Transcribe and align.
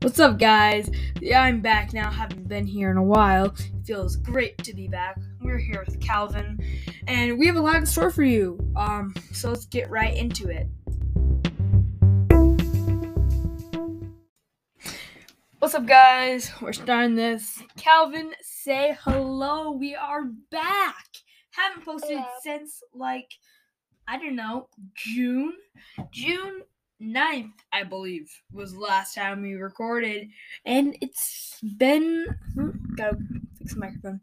What's 0.00 0.20
up, 0.20 0.38
guys? 0.38 0.88
Yeah, 1.20 1.42
I'm 1.42 1.60
back 1.60 1.92
now. 1.92 2.08
Haven't 2.08 2.46
been 2.46 2.68
here 2.68 2.88
in 2.92 2.96
a 2.96 3.02
while. 3.02 3.46
It 3.46 3.84
feels 3.84 4.14
great 4.14 4.56
to 4.58 4.72
be 4.72 4.86
back. 4.86 5.18
We're 5.40 5.58
here 5.58 5.82
with 5.84 6.00
Calvin, 6.00 6.60
and 7.08 7.36
we 7.36 7.48
have 7.48 7.56
a 7.56 7.60
lot 7.60 7.74
in 7.74 7.84
store 7.84 8.12
for 8.12 8.22
you. 8.22 8.60
Um, 8.76 9.12
so 9.32 9.48
let's 9.48 9.66
get 9.66 9.90
right 9.90 10.16
into 10.16 10.48
it. 10.48 10.68
What's 15.58 15.74
up, 15.74 15.86
guys? 15.86 16.52
We're 16.62 16.72
starting 16.72 17.16
this. 17.16 17.60
Calvin, 17.76 18.30
say 18.40 18.96
hello. 19.00 19.72
We 19.72 19.96
are 19.96 20.26
back. 20.52 21.06
Haven't 21.50 21.84
posted 21.84 22.18
Hello. 22.18 22.28
since 22.44 22.84
like 22.94 23.32
I 24.06 24.16
don't 24.16 24.36
know 24.36 24.68
June, 24.94 25.54
June 26.12 26.62
9th, 27.00 27.52
I 27.72 27.84
believe, 27.84 28.28
was 28.52 28.72
the 28.72 28.80
last 28.80 29.14
time 29.14 29.42
we 29.42 29.54
recorded, 29.54 30.28
and 30.64 30.96
it's 31.00 31.60
been 31.76 32.26
hmm, 32.54 32.70
gotta 32.96 33.18
fix 33.58 33.74
the 33.74 33.80
microphone. 33.80 34.20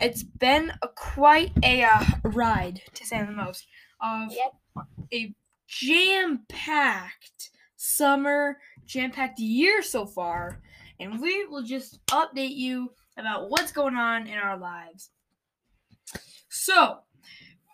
It's 0.00 0.22
been 0.22 0.72
a, 0.82 0.88
quite 0.88 1.52
a 1.62 1.82
uh, 1.84 2.04
ride, 2.24 2.80
to 2.94 3.06
say 3.06 3.22
the 3.22 3.32
most, 3.32 3.66
of 4.00 4.32
Yep. 4.32 4.86
a 5.12 5.34
jam-packed 5.66 7.50
summer, 7.76 8.58
jam-packed 8.86 9.38
year 9.38 9.82
so 9.82 10.06
far, 10.06 10.62
and 10.98 11.20
we 11.20 11.44
will 11.46 11.62
just 11.62 12.04
update 12.06 12.56
you 12.56 12.92
about 13.18 13.50
what's 13.50 13.72
going 13.72 13.96
on 13.96 14.26
in 14.26 14.38
our 14.38 14.56
lives. 14.56 15.10
So, 16.48 17.00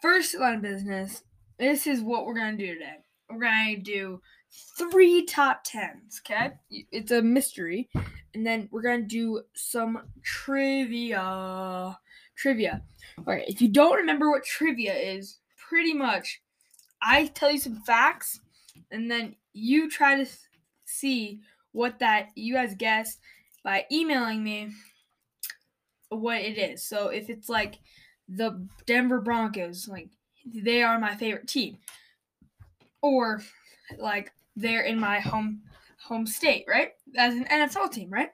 first 0.02 0.36
line 0.36 0.56
of 0.56 0.62
business, 0.62 1.22
this 1.58 1.86
is 1.86 2.00
what 2.02 2.26
we're 2.26 2.34
gonna 2.34 2.56
do 2.56 2.74
today. 2.74 3.05
We're 3.30 3.40
gonna 3.40 3.76
do 3.78 4.20
three 4.78 5.24
top 5.24 5.62
tens, 5.64 6.20
okay? 6.24 6.52
It's 6.70 7.10
a 7.10 7.22
mystery. 7.22 7.88
And 8.34 8.46
then 8.46 8.68
we're 8.70 8.82
gonna 8.82 9.02
do 9.02 9.42
some 9.54 10.02
trivia. 10.22 11.98
Trivia. 12.36 12.82
Alright, 13.18 13.48
if 13.48 13.62
you 13.62 13.68
don't 13.68 13.96
remember 13.96 14.30
what 14.30 14.44
trivia 14.44 14.94
is, 14.94 15.38
pretty 15.56 15.94
much 15.94 16.40
I 17.02 17.26
tell 17.26 17.50
you 17.50 17.58
some 17.58 17.82
facts, 17.82 18.40
and 18.90 19.10
then 19.10 19.36
you 19.52 19.90
try 19.90 20.22
to 20.22 20.30
see 20.84 21.40
what 21.72 21.98
that 21.98 22.28
you 22.34 22.54
guys 22.54 22.74
guess 22.74 23.18
by 23.62 23.84
emailing 23.90 24.42
me 24.42 24.70
what 26.08 26.40
it 26.40 26.58
is. 26.58 26.82
So 26.82 27.08
if 27.08 27.28
it's 27.28 27.48
like 27.48 27.78
the 28.28 28.66
Denver 28.86 29.20
Broncos, 29.20 29.88
like 29.88 30.08
they 30.44 30.82
are 30.82 30.98
my 30.98 31.14
favorite 31.14 31.48
team, 31.48 31.78
or 33.02 33.40
like 33.98 34.32
they're 34.56 34.82
in 34.82 34.98
my 34.98 35.20
home 35.20 35.62
home 36.02 36.26
state, 36.26 36.64
right? 36.68 36.92
As 37.16 37.34
an 37.34 37.44
NFL 37.46 37.90
team, 37.92 38.10
right? 38.10 38.30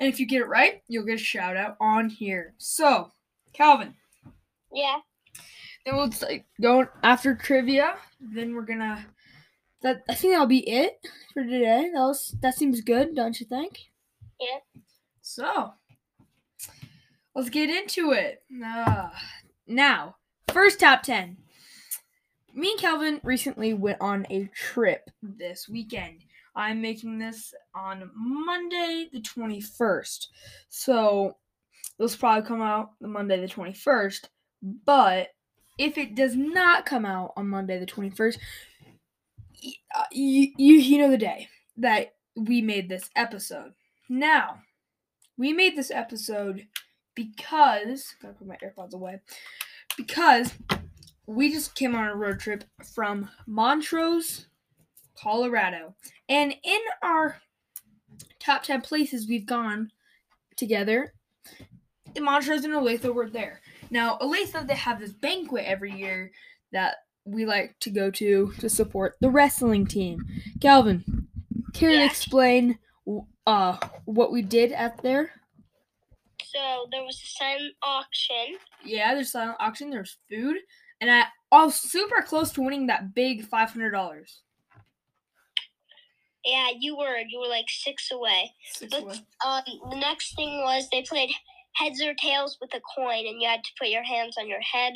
And 0.00 0.08
if 0.08 0.20
you 0.20 0.26
get 0.26 0.42
it 0.42 0.48
right, 0.48 0.82
you'll 0.88 1.04
get 1.06 1.16
a 1.16 1.18
shout 1.18 1.56
out 1.56 1.76
on 1.80 2.08
here. 2.08 2.54
So, 2.58 3.10
Calvin, 3.52 3.94
Yeah. 4.72 4.98
then 5.84 5.96
we'll 5.96 6.08
just, 6.08 6.22
like 6.22 6.46
go 6.60 6.86
after 7.02 7.34
trivia. 7.34 7.96
Then 8.20 8.54
we're 8.54 8.62
gonna. 8.62 9.06
That 9.82 10.02
I 10.08 10.14
think 10.14 10.32
that'll 10.32 10.46
be 10.46 10.68
it 10.68 10.98
for 11.32 11.42
today. 11.44 11.90
That 11.94 12.00
was 12.00 12.34
that 12.42 12.54
seems 12.54 12.80
good, 12.80 13.14
don't 13.14 13.38
you 13.40 13.46
think? 13.46 13.78
Yeah. 14.40 14.58
So, 15.22 15.72
let's 17.34 17.50
get 17.50 17.70
into 17.70 18.12
it. 18.12 18.42
Uh, 18.64 19.10
now, 19.66 20.16
first 20.48 20.80
top 20.80 21.02
10. 21.02 21.36
Me 22.58 22.72
and 22.72 22.80
Calvin 22.80 23.20
recently 23.22 23.72
went 23.72 23.98
on 24.00 24.26
a 24.30 24.50
trip 24.52 25.10
this 25.22 25.68
weekend. 25.68 26.24
I'm 26.56 26.82
making 26.82 27.20
this 27.20 27.54
on 27.72 28.10
Monday, 28.16 29.08
the 29.12 29.20
21st. 29.20 30.26
So, 30.68 31.36
this 32.00 32.14
will 32.14 32.18
probably 32.18 32.48
come 32.48 32.60
out 32.60 32.94
the 33.00 33.06
Monday, 33.06 33.40
the 33.40 33.46
21st. 33.46 34.24
But 34.84 35.28
if 35.78 35.96
it 35.98 36.16
does 36.16 36.34
not 36.34 36.84
come 36.84 37.06
out 37.06 37.32
on 37.36 37.46
Monday, 37.46 37.78
the 37.78 37.86
21st, 37.86 38.38
uh, 39.94 40.04
you, 40.10 40.50
you, 40.56 40.74
you 40.78 40.98
know 40.98 41.12
the 41.12 41.16
day 41.16 41.46
that 41.76 42.14
we 42.34 42.60
made 42.60 42.88
this 42.88 43.08
episode. 43.14 43.72
Now, 44.08 44.62
we 45.36 45.52
made 45.52 45.76
this 45.76 45.92
episode 45.92 46.66
because 47.14 48.16
gotta 48.20 48.34
put 48.34 48.48
my 48.48 48.56
AirPods 48.56 48.94
away. 48.94 49.20
Because 49.96 50.52
we 51.28 51.52
just 51.52 51.74
came 51.74 51.94
on 51.94 52.08
a 52.08 52.14
road 52.14 52.40
trip 52.40 52.64
from 52.94 53.28
Montrose, 53.46 54.46
Colorado. 55.14 55.94
And 56.30 56.54
in 56.64 56.80
our 57.02 57.36
top 58.40 58.62
10 58.62 58.80
places 58.80 59.28
we've 59.28 59.44
gone 59.44 59.92
together, 60.56 61.12
Montrose 62.18 62.64
and 62.64 62.72
Olathe 62.72 63.12
were 63.14 63.28
there. 63.28 63.60
Now, 63.90 64.16
Olathe, 64.22 64.66
they 64.66 64.74
have 64.74 64.98
this 64.98 65.12
banquet 65.12 65.66
every 65.66 65.92
year 65.92 66.32
that 66.72 66.96
we 67.26 67.44
like 67.44 67.76
to 67.80 67.90
go 67.90 68.10
to 68.10 68.50
to 68.58 68.70
support 68.70 69.16
the 69.20 69.28
wrestling 69.28 69.86
team. 69.86 70.24
Calvin, 70.62 71.28
can 71.74 71.90
you 71.90 71.98
Yeah. 71.98 72.06
explain 72.06 72.78
uh, 73.46 73.76
what 74.06 74.32
we 74.32 74.40
did 74.40 74.72
at 74.72 75.02
there? 75.02 75.30
So 76.42 76.86
there 76.90 77.02
was 77.02 77.20
a 77.22 77.26
silent 77.26 77.74
auction. 77.82 78.56
Yeah, 78.82 79.12
there's 79.14 79.28
a 79.28 79.30
silent 79.30 79.56
auction. 79.60 79.90
There's 79.90 80.16
food, 80.30 80.56
and 81.00 81.10
I, 81.10 81.24
I 81.52 81.64
was 81.64 81.74
super 81.76 82.22
close 82.22 82.52
to 82.52 82.62
winning 82.62 82.86
that 82.88 83.14
big 83.14 83.44
five 83.44 83.70
hundred 83.70 83.90
dollars. 83.90 84.40
Yeah, 86.44 86.68
you 86.78 86.96
were. 86.96 87.18
You 87.28 87.40
were 87.40 87.48
like 87.48 87.66
six 87.68 88.10
away. 88.10 88.52
But 88.90 89.20
um, 89.46 89.62
the 89.90 89.96
next 89.96 90.34
thing 90.36 90.60
was 90.62 90.88
they 90.90 91.02
played 91.02 91.30
heads 91.74 92.02
or 92.02 92.14
tails 92.14 92.56
with 92.60 92.72
a 92.74 92.80
coin, 92.96 93.26
and 93.26 93.40
you 93.40 93.48
had 93.48 93.62
to 93.64 93.70
put 93.78 93.88
your 93.88 94.04
hands 94.04 94.36
on 94.38 94.48
your 94.48 94.60
head 94.60 94.94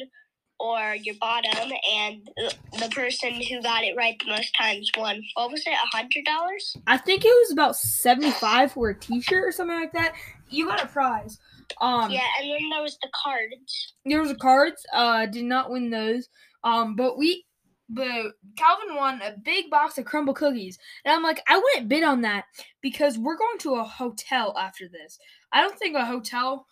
or 0.59 0.95
your 0.95 1.17
bottom, 1.21 1.73
and 1.93 2.29
the- 2.37 2.55
the 2.79 2.89
person 2.91 3.35
who 3.43 3.61
got 3.63 3.83
it 3.83 3.97
right 3.97 4.17
the 4.21 4.31
most 4.31 4.55
times 4.57 4.91
won. 4.97 5.23
What 5.35 5.51
was 5.51 5.61
it? 5.67 5.73
A 5.73 5.97
hundred 5.97 6.25
dollars? 6.25 6.77
I 6.87 6.97
think 6.97 7.25
it 7.25 7.29
was 7.29 7.51
about 7.51 7.77
seventy-five 7.77 8.73
for 8.73 8.91
a 8.91 8.95
T-shirt 8.95 9.45
or 9.45 9.53
something 9.53 9.79
like 9.79 9.93
that. 9.93 10.15
You 10.49 10.67
got 10.67 10.83
a 10.83 10.87
prize. 10.87 11.39
Um, 11.81 12.11
yeah, 12.11 12.27
and 12.41 12.51
then 12.51 12.71
there 12.71 12.83
was 12.83 12.99
the 13.03 13.11
cards. 13.25 13.95
there 14.05 14.21
was 14.21 14.31
a 14.31 14.37
cards. 14.37 14.85
Uh, 14.93 15.27
did 15.27 15.45
not 15.45 15.71
win 15.71 15.91
those. 15.91 16.29
Um, 16.65 16.97
but 16.97 17.19
we, 17.19 17.45
but 17.89 18.33
Calvin 18.57 18.97
won 18.97 19.21
a 19.23 19.37
big 19.37 19.71
box 19.71 19.99
of 19.99 20.05
crumble 20.05 20.35
cookies, 20.35 20.79
and 21.05 21.13
I'm 21.13 21.23
like, 21.23 21.43
I 21.49 21.59
wouldn't 21.59 21.89
bid 21.89 22.05
on 22.05 22.23
that 22.23 22.45
because 22.81 23.19
we're 23.19 23.37
going 23.37 23.59
to 23.61 23.75
a 23.75 23.85
hotel 23.85 24.57
after 24.59 24.89
this. 24.89 25.19
I 25.53 25.61
don't 25.61 25.79
think 25.79 25.97
a 25.97 26.05
hotel 26.05 26.67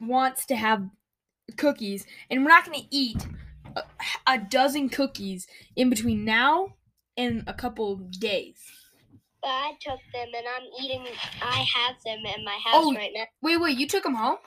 wants 0.00 0.46
to 0.46 0.56
have 0.56 0.88
cookies, 1.56 2.06
and 2.30 2.42
we're 2.42 2.50
not 2.50 2.64
going 2.64 2.80
to 2.80 2.86
eat 2.90 3.26
a, 3.76 3.82
a 4.26 4.38
dozen 4.38 4.88
cookies 4.88 5.46
in 5.76 5.90
between 5.90 6.24
now 6.24 6.74
and 7.16 7.44
a 7.46 7.54
couple 7.54 7.96
days. 7.96 8.56
But 9.40 9.48
I 9.50 9.72
took 9.80 10.00
them, 10.12 10.28
and 10.36 10.46
I'm 10.56 10.68
eating. 10.82 11.06
I 11.42 11.64
have 11.74 11.96
them 12.04 12.18
in 12.24 12.44
my 12.44 12.58
house 12.64 12.74
Oh. 12.86 12.94
right 12.94 13.12
now. 13.14 13.24
Wait, 13.42 13.56
wait, 13.58 13.78
you 13.78 13.86
took 13.86 14.02
them 14.02 14.14
home? 14.14 14.38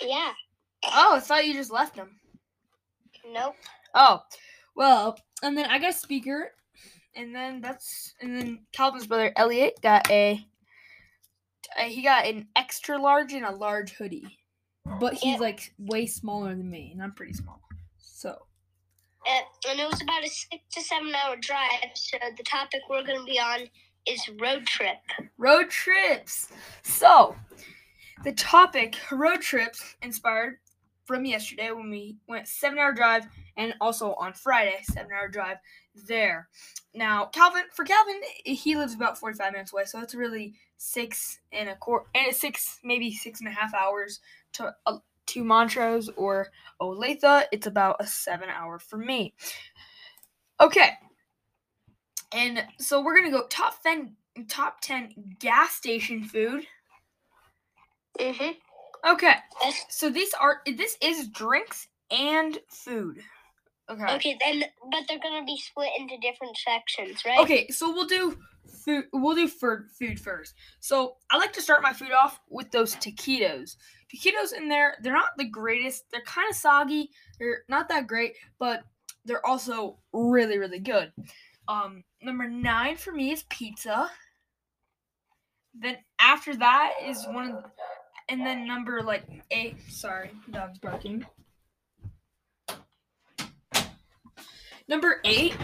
Yeah. 0.00 0.32
Oh, 0.84 1.16
I 1.16 1.20
thought 1.20 1.46
you 1.46 1.52
just 1.54 1.70
left 1.70 1.96
them. 1.96 2.18
Nope. 3.26 3.54
Oh, 3.94 4.20
well, 4.74 5.18
and 5.42 5.56
then 5.56 5.66
I 5.66 5.78
got 5.78 5.90
a 5.90 5.92
speaker, 5.92 6.54
and 7.14 7.34
then 7.34 7.60
that's 7.60 8.14
and 8.20 8.36
then 8.36 8.66
Calvin's 8.72 9.06
brother 9.06 9.32
Elliot 9.36 9.74
got 9.82 10.10
a. 10.10 10.44
uh, 11.78 11.82
He 11.84 12.02
got 12.02 12.26
an 12.26 12.48
extra 12.56 13.00
large 13.00 13.32
and 13.34 13.44
a 13.44 13.50
large 13.52 13.92
hoodie, 13.92 14.38
but 14.98 15.14
he's 15.14 15.38
like 15.38 15.72
way 15.78 16.06
smaller 16.06 16.54
than 16.54 16.68
me, 16.70 16.90
and 16.92 17.02
I'm 17.02 17.12
pretty 17.12 17.34
small. 17.34 17.60
So 17.98 18.46
Uh, 19.26 19.40
and 19.68 19.78
it 19.78 19.88
was 19.88 20.00
about 20.02 20.24
a 20.24 20.28
six 20.28 20.62
to 20.72 20.80
seven 20.80 21.14
hour 21.14 21.36
drive. 21.36 21.70
So 21.94 22.16
the 22.36 22.42
topic 22.42 22.80
we're 22.90 23.04
going 23.04 23.18
to 23.20 23.24
be 23.24 23.38
on 23.38 23.68
is 24.06 24.28
road 24.40 24.66
trip. 24.66 24.98
road 25.38 25.70
trips. 25.70 26.48
So 26.82 27.36
the 28.24 28.32
topic 28.32 28.96
road 29.10 29.40
trips 29.40 29.96
inspired 30.02 30.58
from 31.04 31.24
yesterday 31.24 31.72
when 31.72 31.90
we 31.90 32.16
went 32.28 32.46
seven 32.46 32.78
hour 32.78 32.92
drive, 32.92 33.26
and 33.56 33.74
also 33.80 34.14
on 34.14 34.32
Friday 34.32 34.78
seven 34.84 35.10
hour 35.12 35.28
drive 35.28 35.58
there. 36.06 36.48
Now 36.94 37.26
Calvin, 37.26 37.64
for 37.72 37.84
Calvin, 37.84 38.20
he 38.44 38.76
lives 38.76 38.94
about 38.94 39.18
forty 39.18 39.36
five 39.36 39.52
minutes 39.52 39.72
away, 39.72 39.84
so 39.84 40.00
it's 40.00 40.14
really 40.14 40.54
six 40.76 41.40
and 41.52 41.68
a 41.68 41.76
quarter, 41.76 42.06
and 42.14 42.34
six 42.34 42.78
maybe 42.84 43.12
six 43.12 43.40
and 43.40 43.48
a 43.48 43.52
half 43.52 43.74
hours 43.74 44.20
to 44.54 44.74
uh, 44.86 44.98
to 45.26 45.44
Montrose 45.44 46.08
or 46.16 46.48
Olathe. 46.80 47.44
It's 47.52 47.66
about 47.66 47.96
a 48.00 48.06
seven 48.06 48.48
hour 48.48 48.78
for 48.78 48.96
me. 48.96 49.34
Okay. 50.60 50.90
And 52.34 52.64
so 52.78 53.02
we're 53.02 53.16
gonna 53.16 53.30
go 53.30 53.46
top 53.48 53.82
ten 53.82 54.16
top 54.48 54.80
ten 54.80 55.12
gas 55.38 55.72
station 55.72 56.24
food. 56.24 56.64
Mm-hmm. 58.18 59.10
Okay. 59.10 59.34
So 59.88 60.10
these 60.10 60.32
are 60.34 60.62
this 60.66 60.96
is 61.02 61.28
drinks 61.28 61.88
and 62.10 62.58
food. 62.68 63.18
Okay. 63.90 64.14
Okay, 64.14 64.38
then, 64.44 64.64
but 64.90 65.00
they're 65.08 65.18
to 65.18 65.44
be 65.44 65.58
split 65.58 65.90
into 65.98 66.16
different 66.22 66.56
sections, 66.56 67.24
right? 67.26 67.40
Okay, 67.40 67.68
so 67.68 67.92
we'll 67.92 68.06
do 68.06 68.38
food. 68.84 69.04
We'll 69.12 69.34
do 69.34 69.48
for 69.48 69.86
food 69.98 70.18
first. 70.18 70.54
So 70.80 71.16
I 71.30 71.36
like 71.36 71.52
to 71.54 71.60
start 71.60 71.82
my 71.82 71.92
food 71.92 72.12
off 72.12 72.40
with 72.48 72.70
those 72.70 72.94
taquitos. 72.96 73.76
Taquitos 74.14 74.56
in 74.56 74.68
there, 74.68 74.96
they're 75.02 75.12
not 75.12 75.36
the 75.36 75.48
greatest. 75.48 76.04
They're 76.10 76.22
kind 76.22 76.48
of 76.48 76.56
soggy. 76.56 77.10
They're 77.38 77.64
not 77.68 77.88
that 77.88 78.06
great, 78.06 78.36
but 78.58 78.84
they're 79.24 79.44
also 79.46 79.98
really, 80.12 80.58
really 80.58 80.80
good. 80.80 81.12
Um, 81.72 82.04
number 82.20 82.46
nine 82.46 82.96
for 82.96 83.12
me 83.12 83.32
is 83.32 83.44
pizza. 83.44 84.10
Then 85.74 85.96
after 86.20 86.54
that 86.56 86.92
is 87.02 87.26
one 87.28 87.52
of, 87.52 87.64
and 88.28 88.44
then 88.44 88.66
number 88.66 89.02
like 89.02 89.24
eight. 89.50 89.76
Sorry, 89.88 90.30
dog's 90.50 90.78
barking. 90.78 91.24
Number 94.86 95.20
eight. 95.24 95.56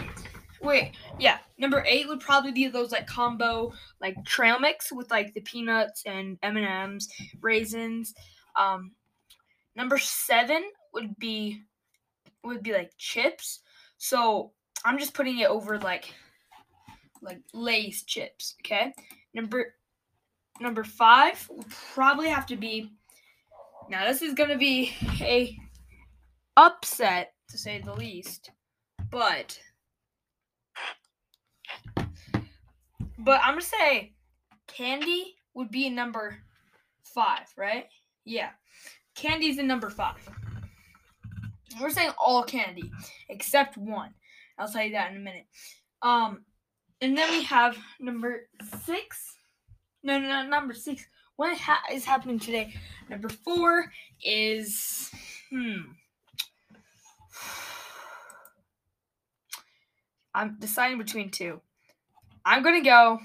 Wait, 0.63 0.93
yeah. 1.19 1.37
Number 1.59 1.83
eight 1.87 2.07
would 2.07 2.21
probably 2.21 2.53
be 2.53 2.67
those 2.67 2.91
like 2.91 3.05
combo 3.05 3.71
like 4.01 4.15
trail 4.25 4.59
mix 4.59 4.91
with 4.91 5.11
like 5.11 5.35
the 5.35 5.41
peanuts 5.41 6.01
and 6.07 6.39
M 6.41 6.57
and 6.57 6.65
M's, 6.65 7.07
raisins. 7.39 8.15
Um, 8.55 8.93
number 9.75 9.99
seven 9.99 10.63
would 10.91 11.19
be 11.19 11.61
would 12.43 12.63
be 12.63 12.73
like 12.73 12.93
chips. 12.97 13.59
So 13.99 14.53
I'm 14.85 14.97
just 14.97 15.13
putting 15.13 15.39
it 15.39 15.49
over 15.49 15.77
like 15.77 16.13
like 17.21 17.39
Lay's 17.53 18.03
chips. 18.03 18.55
Okay. 18.65 18.93
Number 19.33 19.75
number 20.59 20.83
five 20.83 21.47
will 21.49 21.65
probably 21.93 22.29
have 22.29 22.45
to 22.47 22.55
be. 22.55 22.91
Now 23.89 24.05
this 24.05 24.21
is 24.21 24.33
gonna 24.33 24.57
be 24.57 24.93
a 25.21 25.57
upset 26.57 27.33
to 27.49 27.57
say 27.57 27.81
the 27.81 27.93
least, 27.93 28.51
but 29.09 29.59
but 33.17 33.41
I'm 33.43 33.53
gonna 33.53 33.61
say 33.61 34.13
candy 34.67 35.35
would 35.53 35.71
be 35.71 35.89
number 35.89 36.37
five, 37.03 37.47
right? 37.57 37.87
Yeah, 38.25 38.51
candy's 39.15 39.57
in 39.57 39.67
number 39.67 39.89
five. 39.89 40.17
We're 41.79 41.89
saying 41.89 42.11
all 42.17 42.43
candy 42.43 42.91
except 43.29 43.77
one. 43.77 44.13
I'll 44.59 44.67
tell 44.67 44.83
you 44.83 44.91
that 44.91 45.11
in 45.11 45.17
a 45.17 45.21
minute. 45.21 45.45
Um, 46.01 46.43
and 47.01 47.17
then 47.17 47.31
we 47.31 47.43
have 47.43 47.77
number 47.99 48.49
six. 48.83 49.37
No, 50.03 50.19
no, 50.19 50.27
no, 50.27 50.47
number 50.47 50.73
six. 50.73 51.05
What 51.37 51.57
ha- 51.57 51.83
is 51.91 52.03
happening 52.03 52.39
today? 52.39 52.73
Number 53.09 53.29
four 53.29 53.85
is 54.23 55.09
hmm. 55.49 55.77
I'm 60.35 60.57
deciding 60.59 60.97
between 60.97 61.31
two. 61.31 61.61
I'm 62.45 62.61
gonna 62.61 62.83
go 62.83 63.19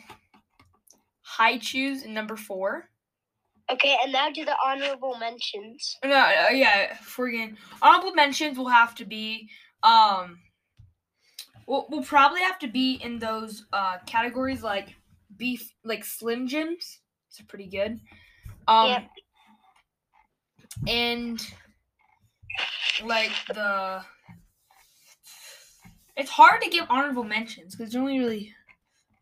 Hi-Chews 1.22 2.06
number 2.06 2.36
four. 2.36 2.88
Okay, 3.70 3.96
and 4.02 4.12
now 4.12 4.30
do 4.30 4.44
the 4.44 4.56
honorable 4.64 5.16
mentions. 5.18 5.96
No, 6.04 6.10
uh, 6.10 6.50
yeah, 6.52 6.94
friggin' 6.98 7.56
honorable 7.82 8.14
mentions 8.14 8.56
will 8.56 8.68
have 8.68 8.94
to 8.96 9.04
be 9.04 9.48
um. 9.82 10.38
We'll, 11.66 11.86
we'll 11.88 12.02
probably 12.02 12.40
have 12.42 12.58
to 12.60 12.68
be 12.68 12.94
in 12.94 13.18
those 13.18 13.64
uh 13.72 13.98
categories 14.06 14.62
like 14.62 14.94
beef, 15.36 15.72
like 15.84 16.04
Slim 16.04 16.46
Jims. 16.46 17.00
It's 17.28 17.40
pretty 17.42 17.66
good. 17.66 18.00
Um. 18.68 18.88
Yep. 18.88 19.10
And 20.88 21.46
like 23.04 23.32
the. 23.48 24.02
It's 26.16 26.30
hard 26.30 26.62
to 26.62 26.70
give 26.70 26.86
honorable 26.88 27.24
mentions 27.24 27.74
because 27.74 27.92
there's 27.92 28.00
only 28.00 28.18
really 28.20 28.54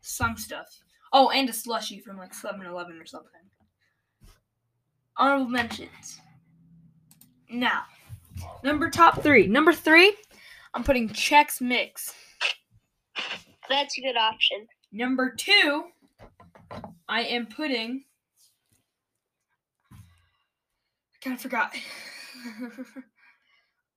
some 0.01 0.37
stuff. 0.37 0.67
Oh, 1.11 1.29
and 1.29 1.49
a 1.49 1.53
slushy 1.53 1.99
from 1.99 2.17
like 2.17 2.33
7 2.33 2.63
Eleven 2.65 2.99
or 2.99 3.05
something. 3.05 3.29
Honorable 5.17 5.49
mentions. 5.49 6.19
Now, 7.49 7.83
number 8.63 8.89
top 8.89 9.21
three. 9.21 9.47
Number 9.47 9.73
three, 9.73 10.15
I'm 10.73 10.83
putting 10.83 11.09
Chex 11.09 11.61
Mix. 11.61 12.13
That's 13.69 13.97
a 13.97 14.01
good 14.01 14.17
option. 14.17 14.67
Number 14.91 15.33
two, 15.35 15.85
I 17.07 17.23
am 17.23 17.47
putting. 17.47 18.03
I 19.91 19.95
kind 21.23 21.35
of 21.35 21.41
forgot. 21.41 21.73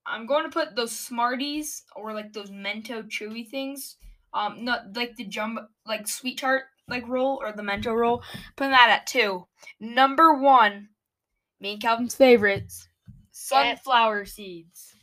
I'm 0.06 0.26
going 0.26 0.44
to 0.44 0.50
put 0.50 0.76
those 0.76 0.96
Smarties 0.96 1.82
or 1.96 2.14
like 2.14 2.32
those 2.32 2.50
Mento 2.50 3.08
chewy 3.08 3.48
things. 3.48 3.96
Um, 4.32 4.64
not 4.64 4.94
like 4.94 5.16
the 5.16 5.24
jumbo, 5.24 5.66
like 5.86 6.06
sweet 6.06 6.38
tart 6.38 6.64
like 6.88 7.08
roll 7.08 7.40
or 7.42 7.52
the 7.52 7.62
Mento 7.62 7.94
roll. 7.94 8.22
Putting 8.54 8.72
that 8.72 8.90
at 8.90 9.06
two. 9.06 9.46
Number 9.80 10.34
one, 10.34 10.90
me 11.60 11.72
and 11.72 11.82
Calvin's 11.82 12.14
favorites, 12.14 12.88
sunflower 13.32 14.26
seeds. 14.26 14.95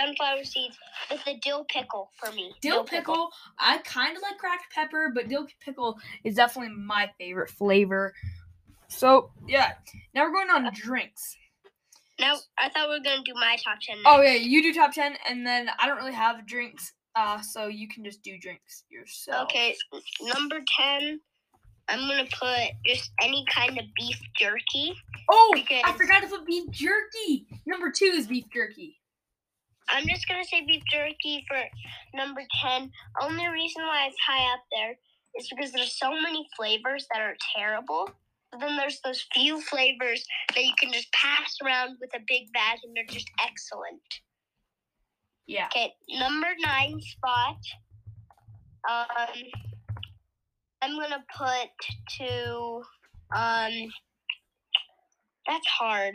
Sunflower 0.00 0.44
seeds 0.44 0.76
with 1.10 1.24
the 1.24 1.34
dill 1.42 1.64
pickle 1.64 2.10
for 2.16 2.30
me. 2.32 2.52
Dill 2.60 2.84
pickle, 2.84 3.30
I 3.58 3.78
kind 3.78 4.16
of 4.16 4.22
like 4.22 4.38
cracked 4.38 4.72
pepper, 4.74 5.10
but 5.14 5.28
dill 5.28 5.46
pickle 5.64 5.98
is 6.24 6.34
definitely 6.34 6.74
my 6.76 7.10
favorite 7.18 7.50
flavor. 7.50 8.14
So 8.88 9.30
yeah, 9.48 9.72
now 10.14 10.24
we're 10.24 10.32
going 10.32 10.50
on 10.50 10.70
drinks. 10.74 11.36
Now 12.20 12.36
I 12.58 12.68
thought 12.68 12.88
we 12.88 12.98
were 12.98 13.04
gonna 13.04 13.22
do 13.24 13.34
my 13.34 13.56
top 13.62 13.78
ten. 13.80 13.96
Oh 14.04 14.20
yeah, 14.20 14.34
you 14.34 14.62
do 14.62 14.72
top 14.72 14.92
ten, 14.92 15.16
and 15.28 15.46
then 15.46 15.68
I 15.78 15.86
don't 15.86 15.96
really 15.96 16.14
have 16.14 16.46
drinks, 16.46 16.92
uh, 17.14 17.40
so 17.40 17.66
you 17.66 17.88
can 17.88 18.04
just 18.04 18.22
do 18.22 18.38
drinks 18.38 18.84
yourself. 18.90 19.44
Okay, 19.44 19.76
number 20.22 20.60
ten. 20.78 21.20
I'm 21.88 22.00
gonna 22.00 22.26
put 22.38 22.72
just 22.84 23.10
any 23.22 23.44
kind 23.48 23.78
of 23.78 23.84
beef 23.96 24.20
jerky. 24.36 24.92
Oh, 25.30 25.54
I 25.84 25.92
forgot 25.92 26.22
to 26.22 26.28
put 26.28 26.44
beef 26.44 26.68
jerky. 26.70 27.46
Number 27.64 27.90
two 27.90 28.06
is 28.06 28.26
beef 28.26 28.44
jerky. 28.52 28.98
I'm 29.88 30.06
just 30.08 30.28
gonna 30.28 30.44
say 30.44 30.64
beef 30.66 30.82
jerky 30.92 31.44
for 31.48 31.62
number 32.14 32.42
ten. 32.62 32.90
Only 33.20 33.46
reason 33.48 33.82
why 33.82 34.06
it's 34.06 34.16
high 34.26 34.52
up 34.52 34.60
there 34.72 34.96
is 35.38 35.48
because 35.48 35.72
there's 35.72 35.98
so 35.98 36.10
many 36.10 36.46
flavors 36.56 37.06
that 37.12 37.20
are 37.20 37.36
terrible. 37.56 38.10
But 38.50 38.60
then 38.60 38.76
there's 38.76 39.00
those 39.04 39.24
few 39.34 39.60
flavors 39.60 40.24
that 40.54 40.64
you 40.64 40.72
can 40.80 40.92
just 40.92 41.12
pass 41.12 41.56
around 41.64 41.98
with 42.00 42.10
a 42.14 42.20
big 42.26 42.52
bag 42.52 42.78
and 42.84 42.94
they're 42.94 43.04
just 43.08 43.30
excellent. 43.40 44.00
Yeah. 45.46 45.66
Okay, 45.66 45.92
number 46.10 46.48
nine 46.60 47.00
spot. 47.00 47.58
Um, 48.88 49.42
I'm 50.82 50.98
gonna 50.98 51.24
put 51.36 51.70
to 52.18 52.82
um. 53.34 53.72
That's 55.46 55.66
hard. 55.68 56.14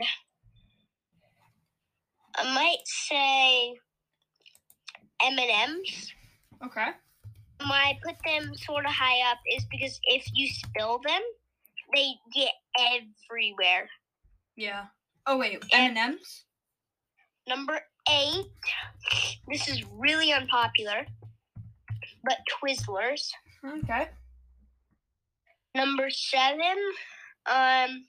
I 2.36 2.54
might 2.54 2.86
say 2.86 3.74
M 5.24 5.38
and 5.38 5.72
M's. 5.72 6.14
Okay. 6.66 6.88
Why 7.66 7.94
I 7.94 8.00
put 8.04 8.16
them 8.26 8.56
sort 8.56 8.86
of 8.86 8.92
high 8.92 9.30
up 9.32 9.38
is 9.56 9.66
because 9.70 10.00
if 10.04 10.26
you 10.34 10.48
spill 10.48 11.00
them, 11.06 11.22
they 11.94 12.14
get 12.34 12.54
everywhere. 12.80 13.90
Yeah. 14.56 14.86
Oh 15.28 15.38
wait, 15.38 15.64
M 15.72 15.96
and 15.96 15.98
M's. 15.98 16.46
Number 17.48 17.80
eight. 18.10 18.46
This 19.48 19.68
is 19.68 19.84
really 19.98 20.32
unpopular, 20.32 21.06
but 22.24 22.38
Twizzlers. 22.50 23.30
Okay. 23.66 24.08
Number 25.76 26.10
seven, 26.10 26.78
um, 27.46 28.06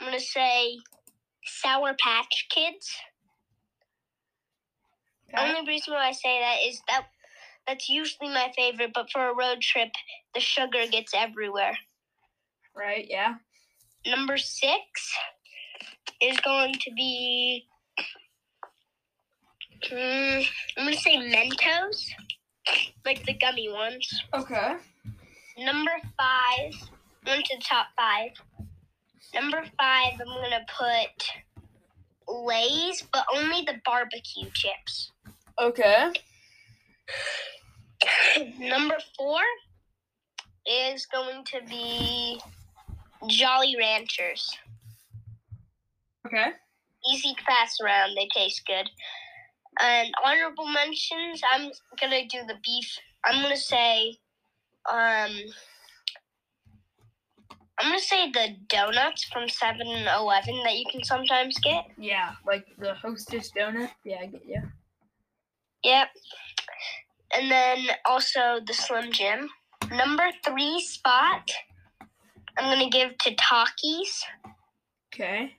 I'm 0.00 0.06
gonna 0.06 0.20
say 0.20 0.78
Sour 1.46 1.94
Patch 2.00 2.46
Kids. 2.50 2.96
okay. 5.32 5.48
Only 5.48 5.66
reason 5.66 5.94
why 5.94 6.08
I 6.08 6.12
say 6.12 6.40
that 6.40 6.56
is 6.66 6.80
that 6.88 7.06
that's 7.66 7.88
usually 7.88 8.30
my 8.30 8.52
favorite, 8.56 8.92
but 8.94 9.10
for 9.10 9.28
a 9.28 9.34
road 9.34 9.60
trip, 9.60 9.90
the 10.34 10.40
sugar 10.40 10.86
gets 10.90 11.12
everywhere. 11.14 11.76
Right. 12.76 13.06
Yeah. 13.08 13.34
Number 14.06 14.36
six 14.36 15.16
is 16.22 16.38
going 16.40 16.74
to 16.74 16.90
be. 16.94 17.64
Hmm, 19.88 20.40
I'm 20.78 20.84
gonna 20.84 20.96
say 20.96 21.16
Mentos, 21.16 22.06
like 23.04 23.24
the 23.26 23.34
gummy 23.34 23.70
ones. 23.70 24.08
Okay. 24.32 24.76
Number 25.58 25.90
five, 26.16 26.72
went 27.26 27.44
to 27.46 27.56
the 27.56 27.62
top 27.62 27.88
five. 27.96 28.30
Number 29.34 29.62
five, 29.78 30.12
I'm 30.20 30.26
gonna 30.26 30.64
put 30.76 31.26
Lay's, 32.28 33.02
but 33.12 33.24
only 33.34 33.62
the 33.62 33.80
barbecue 33.84 34.50
chips. 34.52 35.12
Okay. 35.60 36.12
Number 38.58 38.96
four 39.16 39.40
is 40.66 41.06
going 41.06 41.44
to 41.44 41.60
be 41.68 42.40
Jolly 43.28 43.76
Ranchers. 43.78 44.56
Okay. 46.26 46.50
Easy 47.12 47.34
to 47.34 47.44
pass 47.44 47.78
around, 47.80 48.16
they 48.16 48.28
taste 48.34 48.62
good. 48.66 48.90
And 49.80 50.12
honorable 50.24 50.66
mentions, 50.66 51.40
I'm 51.52 51.70
gonna 52.00 52.26
do 52.26 52.38
the 52.46 52.56
beef. 52.64 52.98
I'm 53.24 53.42
gonna 53.42 53.56
say 53.56 54.16
um, 54.90 55.30
I'm 57.78 57.88
gonna 57.90 58.00
say 58.00 58.30
the 58.30 58.56
donuts 58.68 59.24
from 59.24 59.48
7-Eleven 59.48 60.62
that 60.64 60.76
you 60.76 60.84
can 60.90 61.04
sometimes 61.04 61.58
get. 61.58 61.86
Yeah, 61.98 62.32
like 62.46 62.64
the 62.78 62.94
Hostess 62.94 63.50
donut. 63.56 63.90
Yeah, 64.04 64.20
I 64.22 64.26
get 64.26 64.46
you. 64.46 64.62
Yep. 65.84 66.08
And 67.36 67.50
then 67.50 67.78
also 68.06 68.60
the 68.66 68.72
Slim 68.72 69.12
Jim. 69.12 69.50
Number 69.90 70.30
three 70.44 70.80
spot, 70.80 71.50
I'm 72.58 72.64
gonna 72.72 72.88
give 72.90 73.16
to 73.18 73.34
Takis 73.34 74.22
Okay. 75.14 75.54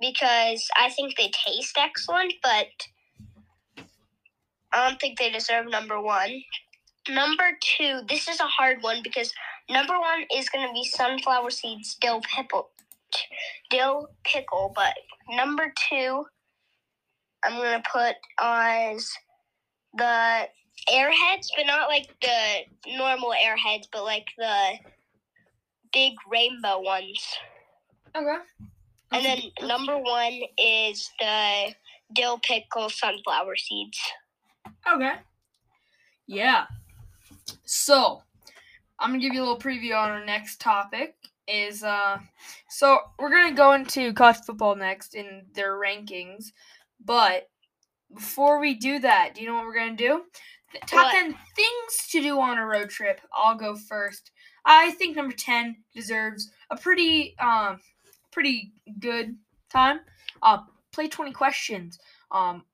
because 0.00 0.68
I 0.76 0.90
think 0.90 1.16
they 1.16 1.30
taste 1.46 1.76
excellent, 1.78 2.34
but 2.42 2.66
I 4.72 4.86
don't 4.88 5.00
think 5.00 5.18
they 5.18 5.30
deserve 5.30 5.70
number 5.70 6.00
one. 6.00 6.42
Number 7.08 7.56
two, 7.60 8.02
this 8.08 8.28
is 8.28 8.38
a 8.38 8.44
hard 8.44 8.82
one 8.82 9.00
because 9.02 9.32
number 9.70 9.98
one 9.98 10.24
is 10.34 10.48
gonna 10.48 10.72
be 10.72 10.84
sunflower 10.84 11.50
seeds 11.50 11.96
dill 12.00 12.20
pickle, 12.20 12.70
dill 13.70 14.10
pickle, 14.24 14.72
but 14.74 14.94
number 15.28 15.72
two, 15.88 16.26
I'm 17.44 17.56
gonna 17.56 17.82
put 17.92 18.16
as 18.40 19.10
the 19.94 20.48
airheads, 20.90 21.48
but 21.56 21.66
not 21.66 21.88
like 21.88 22.08
the 22.20 22.92
normal 22.96 23.32
airheads, 23.32 23.86
but 23.92 24.04
like 24.04 24.28
the 24.36 24.78
big 25.92 26.14
rainbow 26.30 26.80
ones. 26.80 27.26
Okay. 28.16 28.36
And 29.12 29.24
then 29.24 29.38
number 29.62 29.96
one 29.98 30.40
is 30.58 31.10
the 31.18 31.74
dill 32.12 32.38
pickle 32.42 32.90
sunflower 32.90 33.56
seeds. 33.56 33.98
Okay. 34.90 35.14
Yeah. 36.26 36.66
So, 37.64 38.22
I'm 38.98 39.10
gonna 39.10 39.20
give 39.20 39.34
you 39.34 39.40
a 39.40 39.44
little 39.46 39.58
preview 39.58 39.96
on 39.96 40.10
our 40.10 40.24
next 40.24 40.60
topic. 40.60 41.16
Is 41.46 41.82
uh, 41.82 42.18
so 42.68 42.98
we're 43.18 43.30
gonna 43.30 43.54
go 43.54 43.72
into 43.72 44.12
college 44.12 44.36
football 44.46 44.76
next 44.76 45.14
in 45.14 45.46
their 45.54 45.76
rankings, 45.76 46.52
but 47.04 47.48
before 48.14 48.60
we 48.60 48.74
do 48.74 48.98
that, 48.98 49.34
do 49.34 49.40
you 49.40 49.48
know 49.48 49.54
what 49.54 49.64
we're 49.64 49.78
gonna 49.78 49.96
do? 49.96 50.24
The 50.72 50.80
top 50.80 51.06
What? 51.06 51.12
ten 51.12 51.34
things 51.56 52.08
to 52.10 52.20
do 52.20 52.38
on 52.38 52.58
a 52.58 52.66
road 52.66 52.90
trip. 52.90 53.20
I'll 53.32 53.54
go 53.54 53.76
first. 53.76 54.30
I 54.66 54.90
think 54.92 55.16
number 55.16 55.34
ten 55.34 55.76
deserves 55.94 56.50
a 56.70 56.76
pretty 56.76 57.34
um, 57.38 57.80
pretty 58.30 58.72
good 59.00 59.36
time. 59.70 60.00
Uh, 60.42 60.58
play 60.92 61.08
twenty 61.08 61.32
questions. 61.32 61.98
Um, 62.30 62.64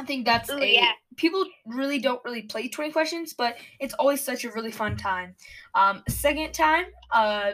I 0.00 0.04
think 0.04 0.24
that's 0.24 0.50
Ooh, 0.50 0.56
a 0.56 0.66
yeah. 0.66 0.92
people 1.16 1.44
really 1.66 1.98
don't 1.98 2.24
really 2.24 2.42
play 2.42 2.68
20 2.68 2.90
questions, 2.90 3.34
but 3.34 3.56
it's 3.78 3.92
always 3.94 4.22
such 4.22 4.44
a 4.44 4.50
really 4.50 4.70
fun 4.70 4.96
time. 4.96 5.34
Um, 5.74 6.02
second 6.08 6.52
time, 6.52 6.86
uh, 7.12 7.52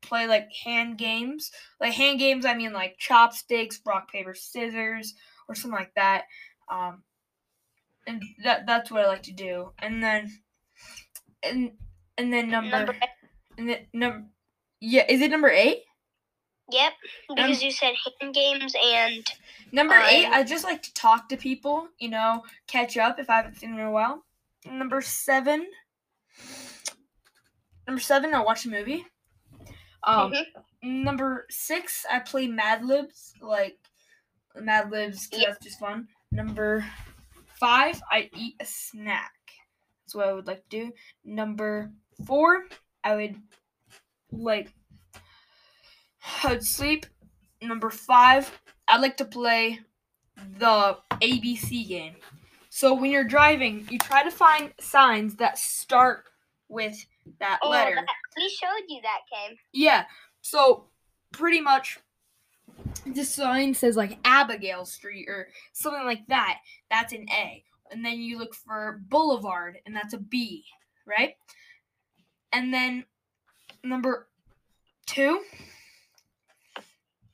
play 0.00 0.28
like 0.28 0.48
hand 0.64 0.98
games. 0.98 1.50
Like 1.80 1.92
hand 1.92 2.20
games, 2.20 2.46
I 2.46 2.54
mean 2.54 2.72
like 2.72 2.96
chopsticks, 2.98 3.80
rock 3.84 4.10
paper 4.10 4.34
scissors, 4.34 5.14
or 5.48 5.56
something 5.56 5.78
like 5.78 5.92
that. 5.96 6.24
Um, 6.70 7.02
and 8.06 8.22
that 8.44 8.66
that's 8.68 8.88
what 8.90 9.04
I 9.04 9.08
like 9.08 9.24
to 9.24 9.32
do. 9.32 9.72
And 9.80 10.00
then, 10.00 10.30
and 11.42 11.72
and 12.16 12.32
then 12.32 12.50
number, 12.50 12.70
Number 12.70 12.96
and 13.58 13.68
then 13.68 13.86
number, 13.92 14.26
yeah, 14.80 15.06
is 15.08 15.20
it 15.22 15.30
number 15.32 15.48
eight? 15.48 15.82
Yep, 16.70 16.92
because 17.28 17.62
you 17.62 17.70
said 17.70 17.94
hand 18.20 18.34
games 18.34 18.74
and 18.82 19.26
Number 19.72 19.94
eight, 19.94 20.26
Um, 20.26 20.34
I 20.34 20.42
just 20.42 20.64
like 20.64 20.82
to 20.82 20.92
talk 20.94 21.28
to 21.28 21.36
people, 21.36 21.88
you 21.98 22.08
know, 22.08 22.44
catch 22.66 22.96
up 22.96 23.18
if 23.20 23.30
I 23.30 23.36
haven't 23.36 23.56
seen 23.56 23.70
them 23.70 23.78
in 23.80 23.86
a 23.86 23.90
while. 23.90 24.24
Number 24.64 25.00
seven, 25.00 25.66
number 27.86 28.00
seven, 28.00 28.34
I 28.34 28.40
watch 28.40 28.64
a 28.64 28.68
movie. 28.68 29.06
Um, 30.02 30.32
Mhm. 30.32 30.44
number 30.82 31.46
six, 31.50 32.04
I 32.10 32.20
play 32.20 32.46
Mad 32.46 32.84
Libs, 32.84 33.34
like 33.40 33.78
Mad 34.56 34.90
Libs, 34.90 35.28
Yep. 35.32 35.46
That's 35.46 35.64
just 35.64 35.78
fun. 35.78 36.08
Number 36.32 36.84
five, 37.58 38.00
I 38.10 38.30
eat 38.34 38.56
a 38.60 38.64
snack. 38.64 39.32
That's 40.02 40.14
what 40.14 40.28
I 40.28 40.32
would 40.32 40.46
like 40.46 40.68
to 40.68 40.86
do. 40.86 40.92
Number 41.24 41.92
four, 42.26 42.68
I 43.04 43.14
would 43.16 43.40
like. 44.32 44.72
I'd 46.44 46.64
sleep. 46.64 47.06
Number 47.62 47.90
five, 47.90 48.50
I'd 48.88 49.00
like 49.00 49.16
to 49.18 49.24
play 49.24 49.80
the 50.58 50.96
ABC 51.10 51.86
game. 51.86 52.14
So 52.70 52.94
when 52.94 53.10
you're 53.10 53.24
driving, 53.24 53.86
you 53.90 53.98
try 53.98 54.22
to 54.22 54.30
find 54.30 54.72
signs 54.80 55.36
that 55.36 55.58
start 55.58 56.24
with 56.68 57.04
that 57.40 57.58
oh, 57.62 57.70
letter. 57.70 57.96
That, 57.96 58.06
we 58.36 58.48
showed 58.48 58.84
you 58.88 59.00
that 59.02 59.20
game. 59.30 59.58
Yeah. 59.72 60.04
So 60.40 60.84
pretty 61.32 61.60
much 61.60 61.98
the 63.06 63.24
sign 63.24 63.74
says 63.74 63.96
like 63.96 64.18
Abigail 64.24 64.84
Street 64.84 65.28
or 65.28 65.48
something 65.72 66.04
like 66.04 66.26
that. 66.28 66.58
That's 66.90 67.12
an 67.12 67.26
A. 67.30 67.62
And 67.90 68.04
then 68.04 68.20
you 68.20 68.38
look 68.38 68.54
for 68.54 69.00
Boulevard 69.08 69.78
and 69.84 69.94
that's 69.94 70.14
a 70.14 70.18
B, 70.18 70.64
right? 71.06 71.34
And 72.52 72.72
then 72.72 73.04
number 73.82 74.28
2 75.06 75.40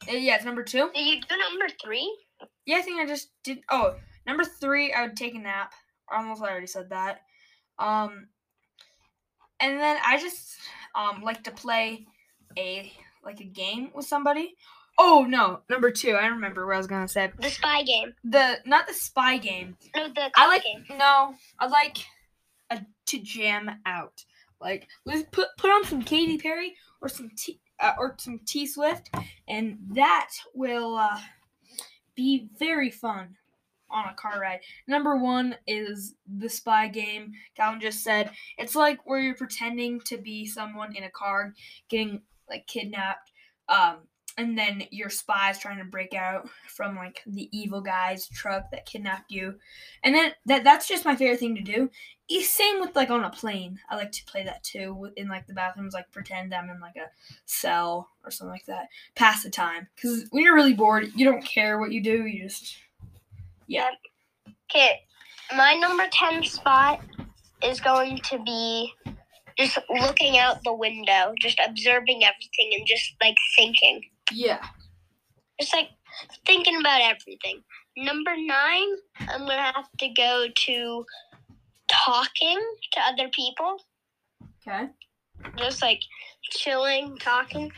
yeah, 0.09 0.37
it's 0.37 0.45
number 0.45 0.63
two. 0.63 0.91
Did 0.95 1.07
you 1.07 1.21
do 1.21 1.37
number 1.51 1.73
three? 1.83 2.17
Yeah, 2.65 2.77
I 2.77 2.83
think 2.83 3.01
I 3.01 3.07
just 3.07 3.31
did. 3.45 3.61
Oh, 3.71 3.97
number 4.27 4.45
three, 4.45 4.93
I 4.93 5.03
would 5.03 5.17
take 5.17 5.35
a 5.35 5.39
nap. 5.39 5.73
Almost, 6.13 6.43
I 6.43 6.51
already 6.51 6.67
said 6.67 6.91
that. 6.91 7.21
Um, 7.79 8.29
and 9.61 9.81
then 9.81 9.99
I 10.05 10.19
just 10.21 10.57
um 10.95 11.23
like 11.23 11.45
to 11.45 11.51
play 11.51 12.07
a 12.59 12.93
like 13.25 13.41
a 13.41 13.45
game 13.45 13.91
with 13.95 14.07
somebody. 14.07 14.55
Oh 14.99 15.27
no, 15.29 15.61
number 15.69 15.91
two, 15.91 16.13
I 16.13 16.27
remember 16.27 16.67
what 16.67 16.75
I 16.75 16.79
was 16.79 16.87
gonna 16.87 17.09
say. 17.09 17.31
The 17.39 17.51
spy 17.51 17.83
game. 17.83 18.15
The 18.25 18.59
not 18.65 18.87
the 18.87 18.95
spy 18.95 19.39
game. 19.39 19.77
No, 19.95 20.09
the 20.09 20.31
I 20.37 20.47
like 20.49 20.63
game. 20.63 20.85
no, 20.99 21.35
I 21.59 21.67
like 21.67 21.99
a, 22.71 22.81
to 23.07 23.19
jam 23.19 23.71
out. 23.85 24.25
Like 24.61 24.89
let's 25.05 25.29
put 25.31 25.49
put 25.59 25.71
on 25.71 25.85
some 25.85 26.03
Katy 26.03 26.39
Perry 26.39 26.75
or 27.03 27.09
some 27.09 27.31
T 27.37 27.61
uh, 27.81 27.93
or 27.99 28.15
some 28.19 28.41
T 28.47 28.67
Swift, 28.67 29.11
and 29.49 29.79
that 29.93 30.31
will 30.55 30.97
uh, 30.97 31.21
be 32.15 32.49
very 32.59 32.91
fun 32.91 33.37
on 33.91 34.07
a 34.07 34.15
car 34.15 34.41
ride. 34.41 34.61
Number 34.89 35.17
one 35.17 35.57
is 35.67 36.15
the 36.39 36.49
spy 36.49 36.89
game. 36.89 37.33
Calvin 37.57 37.81
just 37.81 38.03
said 38.03 38.31
it's 38.59 38.75
like 38.75 38.99
where 39.05 39.21
you're 39.21 39.35
pretending 39.35 40.01
to 40.07 40.17
be 40.17 40.47
someone 40.47 40.97
in 40.97 41.05
a 41.05 41.11
car 41.11 41.55
getting 41.89 42.23
like 42.49 42.67
kidnapped. 42.67 43.31
Um, 43.69 43.99
and 44.39 44.57
then 44.57 44.85
your 44.91 45.09
spies 45.09 45.59
trying 45.59 45.79
to 45.79 45.85
break 45.85 46.15
out 46.15 46.49
from 46.69 46.95
like 46.95 47.23
the 47.27 47.49
evil 47.57 47.81
guy's 47.81 48.29
truck 48.29 48.71
that 48.71 48.87
kidnapped 48.87 49.31
you. 49.31 49.55
And 50.03 50.15
then 50.15 50.33
that 50.47 50.65
that's 50.65 50.89
just 50.89 51.05
my 51.05 51.17
favorite 51.17 51.41
thing 51.41 51.55
to 51.57 51.63
do. 51.63 51.91
Same 52.43 52.81
with 52.81 52.95
like 52.95 53.11
on 53.11 53.25
a 53.25 53.31
plane. 53.31 53.79
I 53.89 53.97
like 53.97 54.13
to 54.13 54.25
play 54.25 54.45
that 54.45 54.63
too 54.63 55.11
in 55.17 55.29
like 55.29 55.47
the 55.47 55.55
bathrooms, 55.55 55.95
like 55.95 56.11
pretend 56.13 56.55
I'm 56.55 56.69
in 56.71 56.81
like 56.81 56.97
a 56.97 57.11
cell 57.47 58.11
or 58.25 58.31
something 58.31 58.53
like 58.53 58.67
that. 58.67 58.89
Pass 59.15 59.43
the 59.43 59.51
time. 59.51 59.89
Because 59.95 60.27
when 60.31 60.43
you're 60.43 60.55
really 60.55 60.75
bored, 60.75 61.11
you 61.15 61.25
don't 61.25 61.45
care 61.45 61.79
what 61.79 61.93
you 61.93 62.03
do. 62.03 62.27
You 62.27 62.43
just 62.49 62.77
yeah. 63.67 63.89
Okay, 64.71 65.01
my 65.57 65.75
number 65.75 66.05
10 66.11 66.43
spot 66.45 67.01
is 67.63 67.81
going 67.81 68.19
to 68.19 68.39
be 68.43 68.93
just 69.57 69.79
looking 69.89 70.39
out 70.39 70.63
the 70.65 70.75
window, 70.75 71.33
just 71.41 71.61
observing 71.67 72.23
everything 72.25 72.77
and 72.77 72.87
just 72.87 73.15
like 73.23 73.37
thinking. 73.57 74.03
Yeah. 74.33 74.61
Just 75.61 75.75
like 75.75 75.91
thinking 76.47 76.79
about 76.81 77.01
everything. 77.01 77.63
Number 77.97 78.35
nine, 78.37 78.89
I'm 79.21 79.47
to 79.47 79.55
have 79.57 79.89
to 79.99 80.09
go 80.09 80.47
to 80.55 81.05
talking 81.89 82.61
to 82.93 83.01
other 83.01 83.29
people, 83.31 83.79
Okay. 84.67 84.89
just 85.59 85.83
like 85.83 86.01
chilling, 86.43 87.17
talking. 87.19 87.71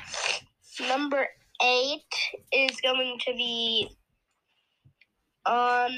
Number 0.89 1.27
eight 1.63 2.15
is 2.53 2.81
going 2.81 3.19
to 3.27 3.33
be 3.35 3.89
um 5.47 5.93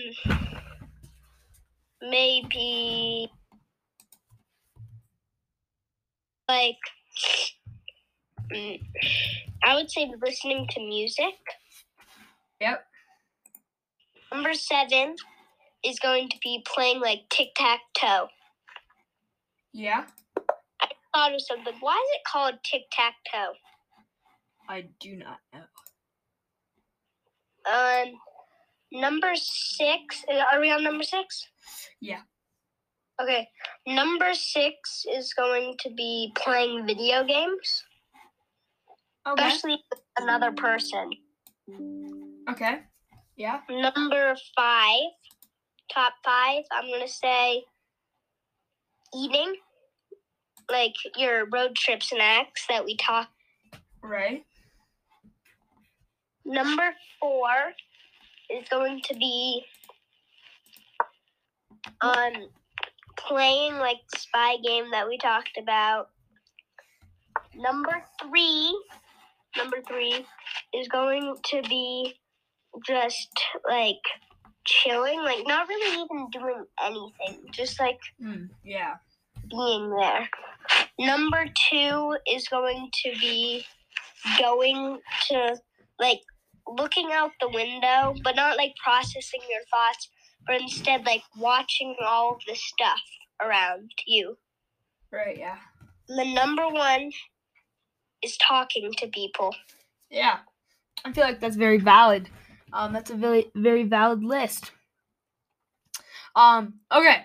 maybe 2.03 3.31
like 6.49 6.77
mm, 8.53 8.81
I 9.63 9.75
would 9.75 9.91
say 9.91 10.11
listening 10.23 10.67
to 10.71 10.81
music. 10.81 11.35
Yep. 12.61 12.85
Number 14.33 14.55
seven 14.55 15.17
is 15.85 15.99
going 15.99 16.29
to 16.29 16.37
be 16.43 16.65
playing 16.67 17.01
like 17.01 17.21
tic 17.31 17.49
tac 17.57 17.81
toe. 17.99 18.29
Yeah. 19.73 20.05
I 20.81 20.89
thought 21.15 21.35
of 21.35 21.41
something. 21.43 21.75
Why 21.81 21.95
is 21.95 22.17
it 22.17 22.23
called 22.31 22.55
tic 22.65 22.83
tac 22.93 23.15
toe? 23.31 23.53
I 24.69 24.87
do 25.01 25.17
not 25.17 25.39
know. 25.53 25.63
Um, 27.71 28.13
number 28.93 29.33
six. 29.35 30.25
Are 30.53 30.61
we 30.61 30.71
on 30.71 30.85
number 30.85 31.05
six? 31.05 31.47
Yeah. 32.01 32.21
Okay. 33.21 33.49
Number 33.87 34.33
six 34.35 35.05
is 35.13 35.35
going 35.35 35.75
to 35.81 35.91
be 35.91 36.33
playing 36.37 36.87
video 36.87 37.25
games, 37.25 37.85
Okay. 39.27 39.47
especially 39.47 39.83
with 39.91 40.01
another 40.19 40.53
person. 40.53 41.11
Okay. 42.49 42.81
Yeah. 43.37 43.61
Number 43.69 44.35
five, 44.57 45.11
top 45.93 46.15
five, 46.25 46.65
I'm 46.73 46.87
going 46.87 47.07
to 47.07 47.13
say 47.13 47.65
eating, 49.15 49.55
like 50.71 50.95
your 51.17 51.47
road 51.47 51.75
trip 51.75 52.03
snacks 52.03 52.65
that 52.69 52.85
we 52.85 52.97
talk. 52.97 53.29
Right. 54.03 54.45
Number 56.45 56.95
four 57.21 57.51
is 58.51 58.69
going 58.69 59.01
to 59.05 59.15
be 59.15 59.63
um 62.01 62.33
playing 63.17 63.75
like 63.77 63.99
the 64.13 64.19
spy 64.19 64.57
game 64.65 64.91
that 64.93 65.07
we 65.09 65.19
talked 65.19 65.59
about. 65.61 66.09
Number 67.55 68.03
three, 68.23 68.77
number 69.57 69.79
three 69.87 70.27
is 70.75 70.89
going 70.89 71.35
to 71.51 71.63
be 71.69 72.15
just 72.87 73.29
like 73.69 73.97
chilling, 74.67 75.23
like 75.23 75.45
not 75.47 75.69
really 75.69 76.03
even 76.03 76.29
doing 76.31 76.65
anything, 76.85 77.45
just 77.53 77.81
like 77.81 77.99
Mm, 78.23 78.49
yeah. 78.65 78.95
being 79.51 79.91
there. 79.91 80.29
Number 80.99 81.47
two 81.71 82.17
is 82.31 82.47
going 82.49 82.91
to 83.05 83.13
be 83.19 83.65
going 84.39 85.01
to 85.29 85.57
like 85.99 86.21
looking 86.67 87.11
out 87.13 87.33
the 87.41 87.49
window, 87.49 88.15
but 88.23 88.37
not 88.37 88.57
like 88.57 88.75
processing 88.83 89.41
your 89.51 89.63
thoughts, 89.71 90.09
but 90.47 90.61
instead 90.61 91.05
like 91.07 91.23
watching 91.37 91.97
all 92.07 92.35
of 92.35 92.41
the 92.47 92.55
stuff 92.55 93.01
around 93.43 93.91
you. 94.07 94.37
Right. 95.11 95.39
Yeah. 95.39 95.57
The 96.09 96.25
number 96.25 96.69
one 96.69 97.11
is 98.23 98.37
talking 98.39 98.93
to 98.99 99.07
people. 99.09 99.55
Yeah. 100.11 100.39
I 101.05 101.13
feel 101.13 101.25
like 101.25 101.41
that's 101.41 101.57
very 101.57 101.79
valid. 101.79 102.29
Um, 102.73 102.93
that's 102.93 103.11
a 103.11 103.15
very 103.15 103.51
very 103.55 103.85
valid 103.85 104.23
list. 104.23 104.73
Um, 106.37 106.75
okay. 106.93 107.25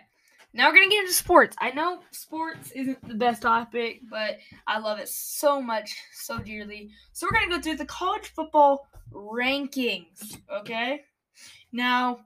Now 0.54 0.70
we're 0.70 0.76
gonna 0.76 0.90
get 0.90 1.02
into 1.02 1.14
sports. 1.14 1.56
I 1.60 1.72
know 1.72 2.00
sports 2.12 2.72
isn't 2.72 3.06
the 3.08 3.14
best 3.14 3.42
topic, 3.42 4.02
but 4.10 4.38
I 4.68 4.80
love 4.80 5.00
it 5.00 5.10
so 5.10 5.62
much, 5.62 5.94
so 6.14 6.40
dearly. 6.40 6.90
So 7.12 7.28
we're 7.28 7.38
gonna 7.38 7.56
go 7.56 7.62
through 7.62 7.78
the 7.78 7.86
college 7.86 8.28
football 8.28 8.88
rankings. 9.12 10.40
Okay. 10.60 11.02
Now, 11.74 12.22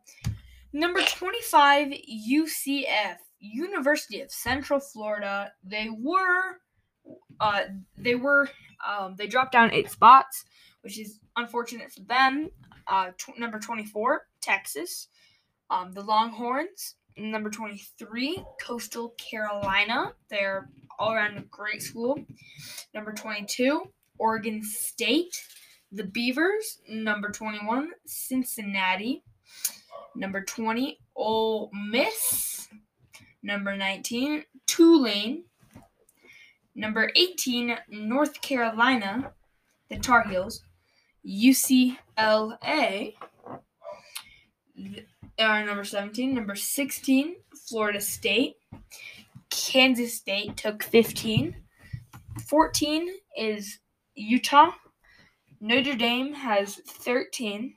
number 0.74 1.02
twenty-five, 1.02 1.88
UCF, 1.88 3.18
University 3.40 4.22
of 4.22 4.32
Central 4.32 4.80
Florida. 4.80 5.52
They 5.64 5.90
were, 5.90 6.58
uh, 7.40 7.62
they 7.98 8.16
were, 8.16 8.50
um, 8.88 9.16
they 9.18 9.28
dropped 9.28 9.52
down 9.52 9.72
eight 9.74 9.90
spots 9.90 10.46
which 10.82 11.00
is 11.00 11.20
unfortunate 11.36 11.92
for 11.92 12.02
them. 12.02 12.50
Uh, 12.88 13.12
number 13.38 13.60
24, 13.60 14.24
Texas. 14.42 15.08
Um, 15.70 15.92
the 15.92 16.02
Longhorns. 16.02 16.96
Number 17.18 17.50
23, 17.50 18.44
Coastal 18.62 19.14
Carolina. 19.18 20.14
They're 20.30 20.70
all 20.98 21.14
around 21.14 21.38
a 21.38 21.42
great 21.42 21.82
school. 21.82 22.18
Number 22.94 23.12
22, 23.12 23.84
Oregon 24.18 24.64
State. 24.64 25.44
The 25.92 26.06
Beavers. 26.06 26.80
Number 26.88 27.30
21, 27.30 27.90
Cincinnati. 28.06 29.24
Number 30.16 30.44
20, 30.44 31.00
Ole 31.16 31.70
Miss. 31.90 32.70
Number 33.44 33.76
19, 33.76 34.46
Tulane. 34.66 35.44
Number 36.80 37.12
18, 37.14 37.76
North 37.90 38.42
Carolina. 38.42 39.34
The 39.90 39.98
Tar 39.98 40.24
Heels. 40.30 40.64
UCLA. 41.28 41.98
Are 45.38 45.62
uh, 45.62 45.66
number 45.66 45.84
17. 45.84 46.34
Number 46.34 46.56
16, 46.56 47.36
Florida 47.68 48.00
State. 48.00 48.56
Kansas 49.50 50.16
State 50.16 50.56
took 50.56 50.82
15. 50.82 51.54
14 52.48 53.10
is 53.38 53.80
Utah. 54.16 54.72
Notre 55.60 55.96
Dame 55.96 56.34
has 56.34 56.76
13. 56.88 57.74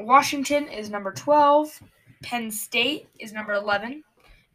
Washington 0.00 0.68
is 0.68 0.90
number 0.90 1.12
12. 1.12 1.80
Penn 2.22 2.50
State 2.50 3.08
is 3.18 3.32
number 3.32 3.54
11. 3.54 4.04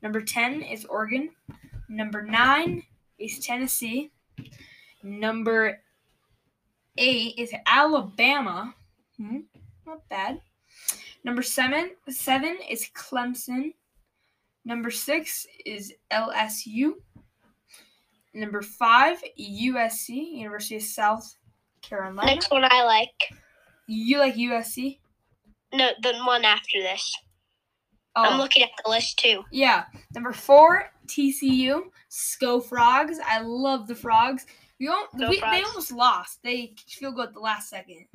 Number 0.04 0.22
10 0.22 0.62
is 0.62 0.86
Oregon. 0.86 1.32
Number 1.90 2.22
9 2.22 2.84
is 3.20 3.40
Tennessee. 3.40 4.12
Number 5.04 5.80
eight 6.98 7.36
is 7.38 7.54
Alabama. 7.66 8.74
Hmm, 9.18 9.40
not 9.86 10.08
bad. 10.10 10.42
Number 11.24 11.42
seven, 11.42 11.92
seven 12.10 12.58
is 12.70 12.90
Clemson. 12.96 13.74
Number 14.66 14.92
six 14.92 15.46
is 15.66 15.94
LSU. 16.12 16.94
Number 18.34 18.62
five, 18.62 19.22
USC, 19.40 20.10
University 20.10 20.76
of 20.76 20.84
South 20.84 21.38
Carolina. 21.82 22.26
Next 22.26 22.52
one 22.52 22.64
I 22.64 22.84
like. 22.84 23.34
You 23.88 24.20
like 24.20 24.36
USC? 24.36 25.00
No, 25.74 25.90
the 26.02 26.14
one 26.26 26.46
after 26.46 26.82
this. 26.82 27.16
I'm 28.18 28.34
Oh, 28.40 28.44
looking 28.44 28.64
at 28.64 28.70
the 28.84 28.90
list 28.90 29.20
too. 29.20 29.44
yeah. 29.52 29.86
Number 30.14 30.34
four, 30.34 30.92
TCU, 31.08 31.84
Sco 32.10 32.60
Frogs. 32.60 33.20
I 33.26 33.40
love 33.42 33.88
the 33.88 33.96
Frogs. 33.96 34.46
We, 34.80 34.90
we 35.18 35.40
they 35.40 35.64
almost 35.64 35.92
lost. 35.92 36.40
They 36.44 36.74
feel 36.88 37.12
good 37.12 37.34
the 37.34 37.40
last 37.40 37.70
second 37.70 38.06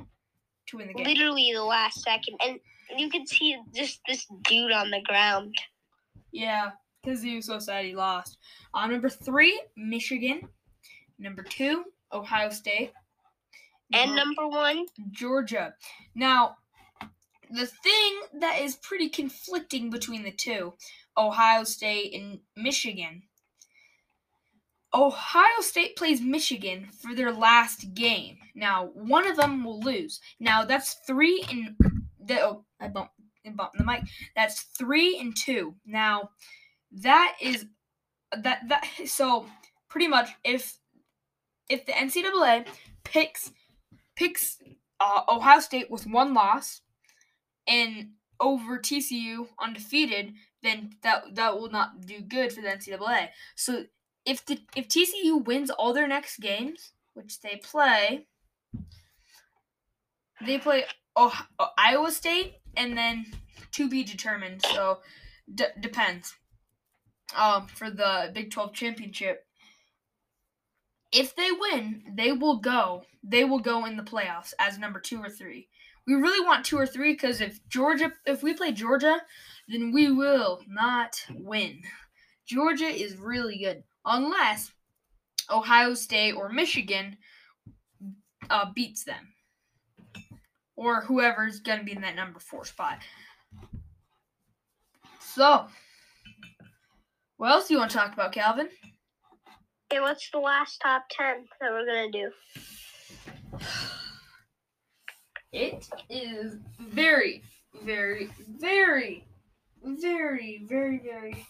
to 0.69 0.77
win 0.77 0.89
the 0.89 0.95
game. 0.95 1.07
Literally 1.07 1.51
the 1.55 1.65
last 1.65 2.03
second, 2.03 2.39
and 2.45 2.59
you 2.97 3.09
can 3.11 3.27
see 3.27 3.57
just 3.75 4.01
this 4.07 4.27
dude 4.45 4.71
on 4.73 4.91
the 4.91 5.01
ground. 5.03 5.55
Yeah, 6.31 6.71
because 7.03 7.21
he 7.23 7.37
was 7.37 7.47
so 7.47 7.59
sad 7.59 7.85
he 7.85 7.95
lost. 7.95 8.39
Uh, 8.75 8.87
number 8.87 9.09
three, 9.09 9.61
Michigan. 9.77 10.43
Number 11.19 11.43
two, 11.43 11.85
Ohio 12.13 12.51
State. 12.51 12.93
And 13.93 14.15
number 14.17 14.49
one, 14.49 14.87
Georgia. 15.11 15.75
Now, 16.15 16.57
the 17.53 17.67
thing 17.67 18.21
that 18.41 18.61
is 18.61 18.77
pretty 18.77 19.09
conflicting 19.09 19.91
between 19.91 20.23
the 20.23 20.33
two, 20.33 20.75
Ohio 21.17 21.65
State 21.65 22.15
and 22.15 22.41
Michigan. 22.57 23.23
Ohio 24.95 25.61
State 25.61 25.97
plays 25.97 26.21
Michigan 26.21 26.89
for 27.01 27.15
their 27.15 27.33
last 27.33 27.95
game. 27.95 28.39
Now, 28.55 28.91
one 28.95 29.27
of 29.27 29.37
them 29.37 29.65
will 29.65 29.81
lose. 29.81 30.21
Now, 30.39 30.65
that's 30.65 30.97
three 31.07 31.45
and 31.51 31.77
the 32.25 32.41
oh, 32.43 32.65
I 32.81 32.89
bumped, 32.89 33.15
I 33.47 33.51
bumped 33.51 33.79
the 33.79 33.85
mic. 33.85 34.03
That's 34.37 34.63
three 34.79 35.19
and 35.19 35.35
two. 35.37 35.75
Now, 35.87 36.31
that 36.93 37.37
is 37.41 37.67
that 38.37 38.69
that 38.69 38.87
so 39.07 39.47
pretty 39.89 40.09
much 40.09 40.31
if 40.45 40.79
if 41.69 41.87
the 41.87 41.93
NCAA 41.93 42.67
picks 43.05 43.51
picks 44.15 44.59
uh, 45.01 45.23
Ohio 45.29 45.61
State 45.61 45.91
with 45.91 46.07
one 46.07 46.35
loss 46.35 46.82
and 47.67 48.11
over 48.41 48.79
TCU 48.79 49.49
undefeated, 49.61 50.35
then 50.63 50.91
that 51.03 51.35
that 51.35 51.59
will 51.59 51.71
not 51.71 52.01
do 52.07 52.21
good 52.21 52.53
for 52.53 52.61
the 52.61 52.69
NCAA. 52.69 53.29
So 53.57 53.85
if 54.25 54.45
the 54.45 54.61
if 54.77 54.89
TCU 54.89 55.45
wins 55.45 55.71
all 55.71 55.93
their 55.93 56.09
next 56.09 56.39
games, 56.39 56.93
which 57.15 57.41
they 57.41 57.61
play, 57.63 58.27
they 60.45 60.59
play 60.59 60.85
oh, 61.17 61.47
Iowa 61.79 62.11
State 62.11 62.55
and 62.77 62.97
then 62.97 63.27
to 63.73 63.89
be 63.89 64.03
determined. 64.03 64.63
So 64.63 65.01
d- 65.53 65.65
depends. 65.81 66.35
Um, 67.35 67.67
for 67.67 67.89
the 67.89 68.31
Big 68.35 68.51
Twelve 68.51 68.75
championship, 68.75 69.47
if 71.13 71.35
they 71.35 71.49
win, 71.51 72.03
they 72.15 72.33
will 72.33 72.59
go. 72.59 73.05
They 73.23 73.45
will 73.45 73.61
go 73.61 73.87
in 73.87 73.97
the 73.97 74.03
playoffs 74.03 74.53
as 74.59 74.79
number 74.79 75.01
two 75.01 75.19
or 75.23 75.31
three. 75.31 75.69
We 76.07 76.15
really 76.15 76.45
want 76.45 76.65
two 76.65 76.79
or 76.79 76.87
three 76.87 77.13
because 77.13 77.41
if 77.41 77.61
Georgia, 77.69 78.13
if 78.27 78.43
we 78.43 78.55
play 78.55 78.73
Georgia, 78.73 79.21
then 79.69 79.93
we 79.93 80.11
will 80.11 80.63
not 80.69 81.25
win. 81.31 81.83
Georgia 82.47 82.87
is 82.87 83.17
really 83.17 83.59
good 83.59 83.85
unless 84.05 84.73
Ohio 85.51 85.95
State 85.95 86.33
or 86.33 86.49
Michigan 86.49 87.17
uh, 88.51 88.67
beats 88.75 89.05
them, 89.05 89.35
or 90.77 91.03
whoever's 91.03 91.61
gonna 91.61 91.85
be 91.85 91.93
in 91.93 92.03
that 92.03 92.17
number 92.17 92.41
four 92.41 92.65
spot. 92.65 92.99
So, 95.21 95.67
what 97.37 97.53
else 97.53 97.69
do 97.69 97.75
you 97.75 97.81
want 97.81 97.93
to 97.93 97.97
talk 97.97 98.13
about, 98.13 98.33
Calvin? 98.33 98.69
okay, 99.93 100.01
what's 100.01 100.31
the 100.31 100.39
last 100.39 100.81
top 100.81 101.05
ten 101.11 101.45
that 101.61 101.71
we're 101.71 101.87
gonna 101.87 102.11
do? 102.11 102.31
It 105.53 105.89
is 106.09 106.57
very, 106.81 107.43
very, 107.85 108.31
very 108.59 109.27
very, 109.85 110.63
very, 110.69 110.99
very. 110.99 111.47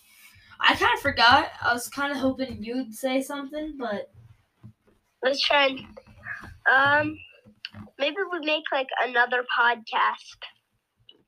I 0.60 0.74
kind 0.74 0.94
of 0.94 1.00
forgot. 1.00 1.50
I 1.62 1.72
was 1.72 1.88
kind 1.88 2.12
of 2.12 2.18
hoping 2.18 2.62
you'd 2.62 2.94
say 2.94 3.20
something, 3.20 3.74
but 3.78 4.10
let's 5.22 5.40
try 5.40 5.66
and 5.66 5.80
um 6.72 7.18
maybe 7.98 8.16
we 8.30 8.40
make 8.40 8.64
like 8.72 8.88
another 9.04 9.44
podcast. 9.58 10.38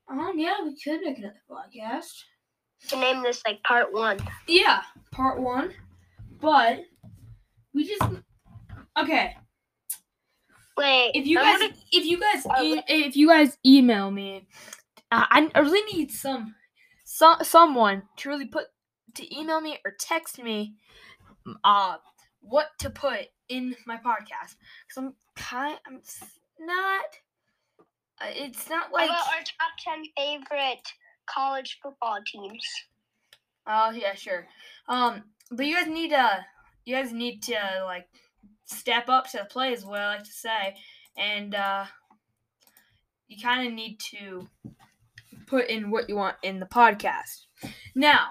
Um, 0.09 0.33
yeah, 0.37 0.55
we 0.63 0.77
could 0.81 1.01
make 1.01 1.17
another 1.17 1.41
podcast. 1.49 2.23
To 2.89 2.97
name 2.97 3.23
this 3.23 3.41
like 3.47 3.63
part 3.63 3.91
one. 3.93 4.19
Yeah, 4.47 4.81
part 5.11 5.39
one. 5.41 5.73
But 6.39 6.81
we 7.73 7.87
just 7.87 8.03
okay. 8.97 9.35
Wait. 10.77 11.11
If 11.13 11.25
you 11.25 11.37
guys, 11.37 11.59
gonna, 11.59 11.73
if 11.91 12.05
you 12.05 12.19
guys, 12.19 12.45
oh, 12.49 12.63
e- 12.63 12.83
if 12.87 13.15
you 13.15 13.29
guys 13.29 13.57
email 13.65 14.11
me, 14.11 14.47
uh, 15.11 15.25
I, 15.29 15.49
I 15.55 15.59
really 15.59 15.93
need 15.93 16.11
some, 16.11 16.55
some 17.05 17.37
someone 17.43 18.03
to 18.17 18.29
really 18.29 18.45
put 18.47 18.65
to 19.15 19.37
email 19.37 19.61
me 19.61 19.77
or 19.85 19.93
text 19.99 20.41
me, 20.43 20.75
uh, 21.63 21.95
what 22.41 22.67
to 22.79 22.89
put 22.89 23.27
in 23.49 23.75
my 23.85 23.97
podcast 23.97 24.55
because 24.87 24.97
I'm 24.97 25.13
kind, 25.35 25.77
I'm 25.87 26.01
not. 26.59 27.05
Uh, 28.21 28.27
it's 28.29 28.69
not 28.69 28.91
like 28.93 29.09
How 29.09 29.15
about 29.15 29.33
our 29.33 29.43
top 29.43 29.73
ten 29.83 30.03
favorite 30.17 30.87
college 31.25 31.79
football 31.81 32.17
teams. 32.25 32.65
Oh 33.67 33.91
yeah, 33.91 34.13
sure. 34.13 34.47
Um, 34.87 35.23
but 35.51 35.65
you 35.65 35.75
guys 35.75 35.87
need 35.87 36.09
to, 36.09 36.45
you 36.85 36.95
guys 36.95 37.11
need 37.11 37.41
to 37.43 37.83
like 37.85 38.07
step 38.65 39.09
up 39.09 39.29
to 39.31 39.37
the 39.37 39.45
plate, 39.45 39.73
is 39.73 39.85
what 39.85 39.99
I 39.99 40.15
like 40.15 40.23
to 40.23 40.31
say, 40.31 40.75
and 41.17 41.55
uh, 41.55 41.85
you 43.27 43.41
kind 43.41 43.67
of 43.67 43.73
need 43.73 43.99
to 44.11 44.47
put 45.47 45.67
in 45.67 45.91
what 45.91 46.09
you 46.09 46.15
want 46.15 46.37
in 46.43 46.59
the 46.59 46.65
podcast. 46.65 47.45
Now, 47.93 48.29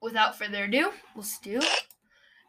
without 0.00 0.36
further 0.36 0.64
ado, 0.64 0.90
let's 1.16 1.38
do 1.38 1.60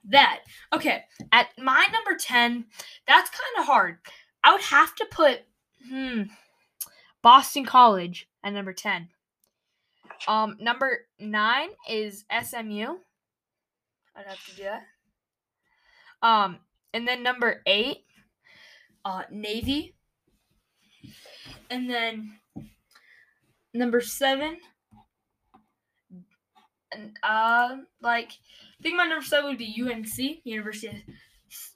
that. 0.10 0.40
Okay, 0.74 1.04
at 1.32 1.48
my 1.58 1.88
number 1.92 2.18
10, 2.20 2.66
that's 3.08 3.30
kind 3.30 3.60
of 3.60 3.66
hard. 3.66 4.00
I 4.44 4.52
would 4.52 4.62
have 4.62 4.94
to 4.96 5.06
put 5.12 5.42
hmm 5.88 6.24
Boston 7.22 7.66
College 7.66 8.28
at 8.44 8.54
number 8.54 8.74
10. 8.74 9.10
Um 10.28 10.58
number 10.60 11.08
9 11.20 11.70
is 11.90 12.26
SMU. 12.30 12.98
I'd 14.16 14.28
have 14.28 14.46
to 14.46 14.56
do 14.56 14.64
that. 14.64 14.84
Um 16.24 16.58
and 16.94 17.08
then 17.08 17.22
number 17.22 17.62
8 17.68 17.98
uh 19.06 19.24
Navy. 19.32 19.94
And 21.70 21.90
then 21.90 22.40
number 23.74 24.02
7 24.02 24.58
and 26.92 27.18
uh 27.22 27.78
like 28.02 28.32
I 28.80 28.84
think 28.84 28.96
my 28.96 29.06
number 29.06 29.26
7 29.26 29.50
would 29.50 29.58
be 29.60 29.82
UNC, 29.82 30.42
University 30.44 30.88
of 30.88 31.14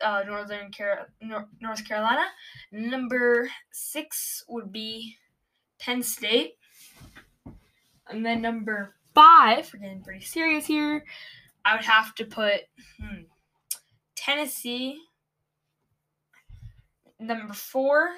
uh, 0.01 0.23
Northern 0.23 0.71
Car- 0.71 1.10
North 1.21 1.88
Carolina. 1.88 2.25
Number 2.71 3.49
six 3.71 4.43
would 4.47 4.71
be 4.71 5.17
Penn 5.79 6.03
State. 6.03 6.53
And 8.10 8.25
then 8.25 8.41
number 8.41 8.95
five, 9.13 9.69
we're 9.73 9.81
getting 9.81 10.03
pretty 10.03 10.23
serious 10.23 10.65
here. 10.65 11.03
I 11.65 11.75
would 11.75 11.86
have 11.86 12.15
to 12.15 12.25
put 12.25 12.62
hmm, 13.01 13.23
Tennessee. 14.27 14.99
Number 17.17 17.53
four, 17.53 18.09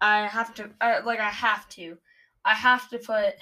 I 0.00 0.26
have 0.26 0.54
to 0.54 0.70
uh, 0.80 1.00
like 1.04 1.20
I 1.20 1.28
have 1.28 1.68
to, 1.70 1.98
I 2.44 2.54
have 2.54 2.88
to 2.88 2.98
put 2.98 3.34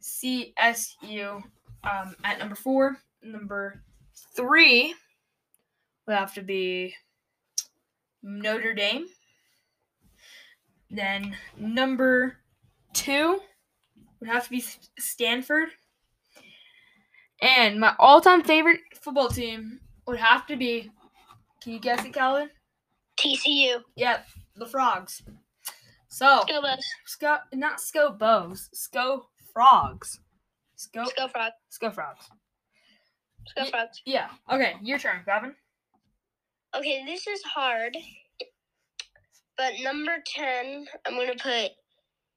CSU 0.00 1.42
um, 1.84 2.16
at 2.24 2.38
number 2.38 2.54
four. 2.54 2.96
Number 3.22 3.82
three 4.34 4.94
would 6.06 6.16
have 6.16 6.32
to 6.34 6.42
be 6.42 6.94
Notre 8.22 8.72
Dame. 8.72 9.06
Then 10.90 11.36
number 11.58 12.38
two 12.94 13.40
would 14.18 14.30
have 14.30 14.44
to 14.44 14.50
be 14.50 14.64
Stanford. 14.98 15.68
And 17.42 17.78
my 17.78 17.94
all 17.98 18.22
time 18.22 18.42
favorite 18.42 18.80
football 18.94 19.28
team 19.28 19.80
would 20.08 20.18
have 20.18 20.46
to 20.46 20.56
be 20.56 20.90
can 21.62 21.72
you 21.72 21.80
guess 21.80 22.04
it, 22.04 22.14
Calvin? 22.14 22.50
TCU. 23.20 23.82
Yep, 23.96 24.26
the 24.56 24.66
Frogs. 24.66 25.22
So, 26.08 26.40
Sco 26.42 26.62
Bows. 26.62 26.84
Sco, 27.06 27.36
not 27.52 27.80
Sco 27.80 28.10
Bows, 28.12 28.70
Sco 28.72 29.26
Frogs. 29.52 30.20
Sco, 30.76 31.04
Sco 31.04 31.28
Frogs. 31.28 31.54
Sco 31.68 31.90
Frogs. 31.90 32.28
Sco 33.48 33.64
Frogs. 33.66 34.02
Yeah. 34.06 34.28
Okay, 34.50 34.74
your 34.82 34.98
turn, 34.98 35.22
Gavin. 35.26 35.54
Okay, 36.76 37.04
this 37.04 37.26
is 37.26 37.42
hard. 37.42 37.96
But 39.56 39.72
number 39.82 40.18
10, 40.24 40.86
I'm 41.06 41.14
going 41.14 41.36
to 41.36 41.42
put 41.42 41.72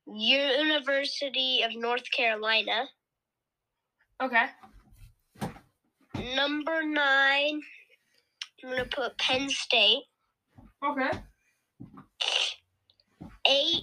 University 0.08 1.62
of 1.64 1.72
North 1.76 2.10
Carolina. 2.12 2.86
Okay. 4.22 4.46
Number 6.36 6.84
9, 6.84 7.62
I'm 8.64 8.70
going 8.70 8.78
to 8.78 8.86
put 8.86 9.18
Penn 9.18 9.50
State. 9.50 10.04
Okay. 10.84 11.20
8 13.48 13.82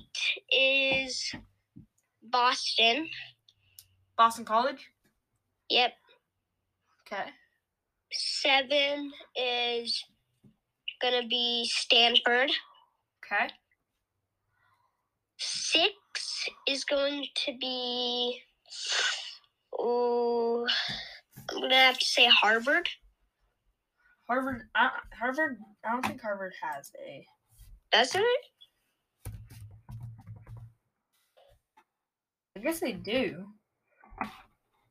is 0.52 1.34
Boston. 2.22 3.08
Boston 4.16 4.44
College? 4.44 4.88
Yep. 5.70 5.92
Okay. 7.06 7.30
7 8.12 9.12
is 9.36 10.04
gonna 11.00 11.26
be 11.26 11.68
Stanford. 11.70 12.50
Okay. 13.24 13.48
Six 15.38 16.48
is 16.66 16.84
going 16.84 17.26
to 17.46 17.52
be. 17.60 18.40
Oh, 19.78 20.66
I'm 21.50 21.60
gonna 21.60 21.74
have 21.74 21.98
to 21.98 22.04
say 22.04 22.26
Harvard. 22.26 22.88
Harvard. 24.28 24.62
Uh, 24.74 24.90
Harvard. 25.18 25.58
I 25.84 25.92
don't 25.92 26.04
think 26.04 26.20
Harvard 26.20 26.52
has 26.62 26.92
a. 27.00 27.26
Doesn't 27.90 28.22
it? 28.22 29.30
I 32.56 32.60
guess 32.60 32.80
they 32.80 32.92
do. 32.92 33.46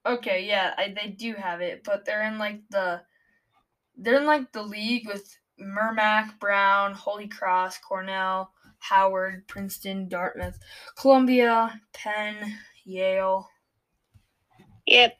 Okay, 0.05 0.47
yeah, 0.47 0.73
I, 0.77 0.95
they 0.99 1.09
do 1.09 1.33
have 1.33 1.59
it, 1.61 1.83
but 1.83 2.05
they're 2.05 2.23
in 2.23 2.37
like 2.39 2.61
the. 2.69 3.01
They're 3.97 4.19
in 4.19 4.25
like 4.25 4.51
the 4.51 4.63
league 4.63 5.07
with 5.07 5.37
Merrimack, 5.57 6.39
Brown, 6.39 6.93
Holy 6.93 7.27
Cross, 7.27 7.79
Cornell, 7.79 8.51
Howard, 8.79 9.47
Princeton, 9.47 10.07
Dartmouth, 10.07 10.59
Columbia, 10.95 11.81
Penn, 11.93 12.53
Yale. 12.85 13.49
Yep. 14.85 15.17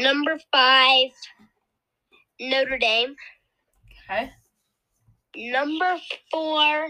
Number 0.00 0.38
five, 0.50 1.10
Notre 2.40 2.78
Dame. 2.78 3.14
Okay. 4.10 4.30
Number 5.36 5.98
four, 6.30 6.88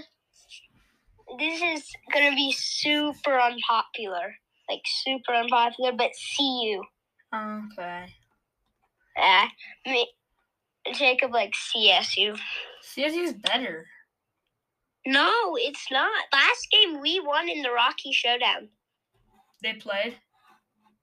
this 1.40 1.61
is 1.61 1.90
going 2.12 2.31
to 2.31 2.37
be 2.37 2.53
super 2.57 3.40
unpopular. 3.40 4.37
Like, 4.68 4.83
super 5.05 5.33
unpopular, 5.35 5.90
but 5.90 6.11
CU. 6.37 6.83
Okay. 7.35 8.07
Yeah. 9.16 9.49
Uh, 9.85 10.92
Jacob 10.94 11.33
like 11.33 11.53
CSU. 11.53 12.38
CSU 12.96 13.25
is 13.25 13.35
better. 13.35 13.87
No, 15.05 15.57
it's 15.57 15.87
not. 15.90 16.27
Last 16.33 16.68
game 16.70 17.01
we 17.01 17.18
won 17.18 17.49
in 17.49 17.62
the 17.62 17.73
Rocky 17.73 18.12
Showdown. 18.12 18.68
They 19.64 19.73
played? 19.73 20.14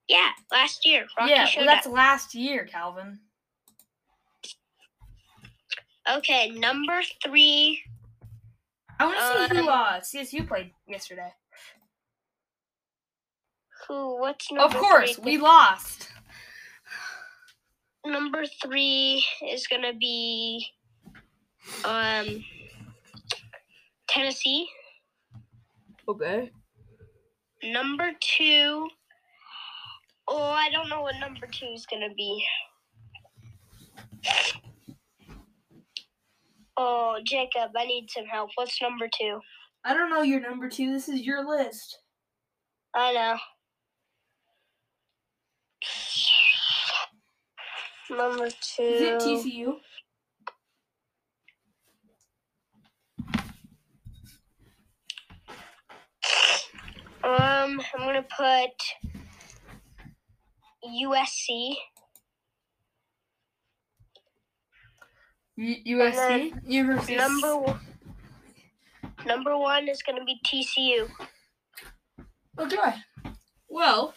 Yeah, 0.07 0.29
last 0.51 0.85
year. 0.85 1.05
Rocky 1.17 1.31
yeah, 1.31 1.47
well, 1.57 1.65
that's 1.65 1.87
last 1.87 2.33
year, 2.33 2.65
Calvin. 2.65 3.19
Okay, 6.09 6.49
number 6.51 7.01
three. 7.25 7.81
I 8.99 9.05
want 9.05 9.49
to 9.49 9.55
see 9.55 9.59
who 9.59 9.67
um, 9.67 9.69
uh, 9.69 9.99
CSU 9.99 10.47
played 10.47 10.71
yesterday. 10.87 11.33
Who? 13.87 14.19
What's 14.19 14.51
number 14.51 14.63
Of 14.77 14.81
course, 14.81 15.15
three? 15.15 15.37
we 15.37 15.37
lost. 15.37 16.09
Number 18.05 18.45
three 18.63 19.25
is 19.45 19.67
gonna 19.67 19.93
be 19.93 20.65
um, 21.83 22.43
Tennessee. 24.07 24.67
Okay. 26.07 26.51
Number 27.63 28.11
two. 28.21 28.87
Oh, 30.27 30.51
I 30.51 30.69
don't 30.71 30.89
know 30.89 31.01
what 31.01 31.15
number 31.19 31.47
two 31.47 31.67
is 31.67 31.85
gonna 31.85 32.13
be. 32.15 32.43
Oh, 36.75 37.19
Jacob, 37.23 37.71
I 37.75 37.85
need 37.85 38.09
some 38.09 38.25
help. 38.25 38.51
What's 38.55 38.81
number 38.81 39.07
two? 39.19 39.39
I 39.85 39.93
don't 39.93 40.09
know 40.09 40.21
your 40.21 40.41
number 40.41 40.69
two. 40.69 40.91
This 40.91 41.07
is 41.07 41.21
your 41.21 41.47
list. 41.47 41.99
I 42.93 43.13
know. 43.13 43.37
Number 48.17 48.49
two. 48.49 48.83
Is 48.83 49.01
it 49.01 49.19
TCU? 49.21 49.75
Um, 57.23 57.81
I'm 57.93 58.05
gonna 58.05 58.25
put 58.37 59.16
USC. 60.87 61.75
U- 65.57 65.97
USC? 65.97 66.53
University. 66.65 67.15
Number 67.15 67.57
one. 67.57 67.79
Number 69.25 69.57
one 69.57 69.87
is 69.87 70.01
gonna 70.03 70.23
be 70.23 70.39
TCU. 70.45 71.09
Okay. 72.59 72.93
Well, 73.69 74.13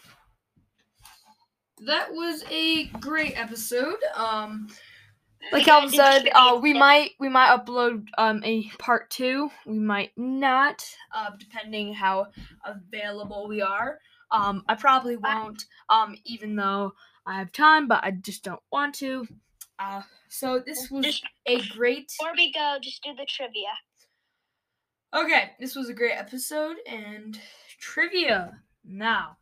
that 1.86 2.12
was 2.12 2.44
a 2.50 2.86
great 3.00 3.38
episode. 3.38 3.98
Um, 4.14 4.68
like 5.52 5.60
We 5.60 5.64
Calvin 5.64 5.90
said, 5.90 6.28
uh, 6.34 6.58
we 6.62 6.74
might 6.74 7.12
we 7.18 7.28
might 7.28 7.48
upload 7.48 8.06
um 8.18 8.42
a 8.44 8.68
part 8.78 9.10
two. 9.10 9.50
We 9.66 9.78
might 9.78 10.12
not, 10.16 10.84
uh, 11.14 11.30
depending 11.38 11.94
how 11.94 12.26
available 12.64 13.48
we 13.48 13.62
are. 13.62 13.98
Um, 14.32 14.64
I 14.68 14.74
probably 14.74 15.16
won't. 15.16 15.64
Um, 15.88 16.16
even 16.24 16.54
though 16.56 16.92
I 17.26 17.38
have 17.38 17.52
time, 17.52 17.88
but 17.88 18.02
I 18.04 18.12
just 18.12 18.44
don't 18.44 18.62
want 18.72 18.94
to. 18.96 19.26
Uh, 19.78 20.02
so 20.28 20.62
this 20.64 20.90
was 20.90 21.04
Just 21.06 21.24
a 21.46 21.60
great. 21.68 22.12
before 22.18 22.34
we 22.36 22.52
go, 22.52 22.76
just 22.82 23.02
do 23.02 23.14
the 23.16 23.26
trivia. 23.26 23.68
Okay, 25.14 25.50
this 25.58 25.74
was 25.74 25.88
a 25.88 25.94
great 25.94 26.12
episode 26.16 26.76
and 26.86 27.38
trivia. 27.78 28.60
Now, 28.84 29.36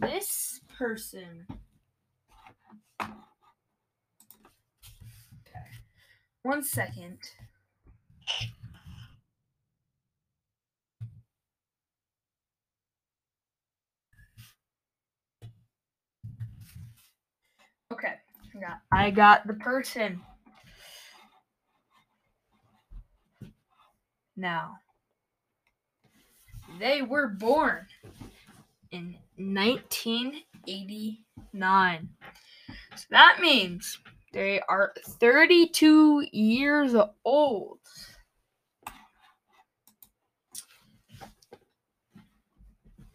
this 0.00 0.60
person. 0.76 1.46
Okay. 3.00 3.10
One 6.42 6.62
second. 6.62 7.18
Okay, 18.60 18.66
I 18.66 18.68
got, 18.68 18.80
I 18.92 19.10
got 19.10 19.46
the 19.46 19.54
person. 19.54 20.20
Now, 24.36 24.76
they 26.78 27.00
were 27.02 27.28
born 27.28 27.86
in 28.90 29.16
1989. 29.36 32.08
So 32.96 33.04
that 33.10 33.38
means 33.40 33.98
they 34.32 34.60
are 34.68 34.92
32 35.04 36.26
years 36.32 36.94
old. 37.24 37.78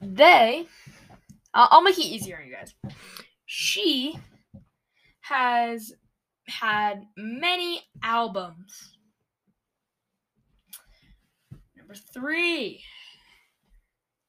They, 0.01 0.67
I'll, 1.53 1.67
I'll 1.71 1.81
make 1.81 1.97
it 1.97 2.05
easier 2.05 2.37
on 2.37 2.45
you 2.47 2.53
guys. 2.53 2.75
She 3.45 4.17
has 5.27 5.93
had 6.47 7.07
many 7.17 7.81
albums. 8.03 8.95
Number 11.75 11.95
three, 11.95 12.83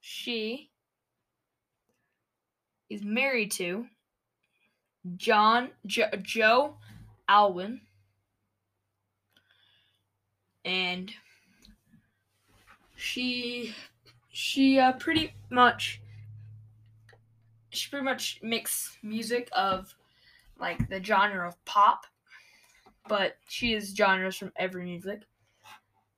she 0.00 0.70
is 2.88 3.02
married 3.02 3.50
to 3.52 3.86
John 5.16 5.70
jo- 5.84 6.10
Joe 6.22 6.78
Alwyn, 7.28 7.82
and 10.64 11.12
she 12.96 13.74
she 14.32 14.78
uh, 14.78 14.92
pretty 14.92 15.34
much 15.50 16.00
she 17.68 17.90
pretty 17.90 18.04
much 18.04 18.40
makes 18.42 18.96
music 19.02 19.50
of 19.52 19.94
like 20.58 20.88
the 20.88 21.02
genre 21.02 21.46
of 21.46 21.62
pop, 21.64 22.06
but 23.08 23.36
she 23.48 23.74
is 23.74 23.94
genres 23.96 24.36
from 24.36 24.52
every 24.56 24.84
music. 24.84 25.22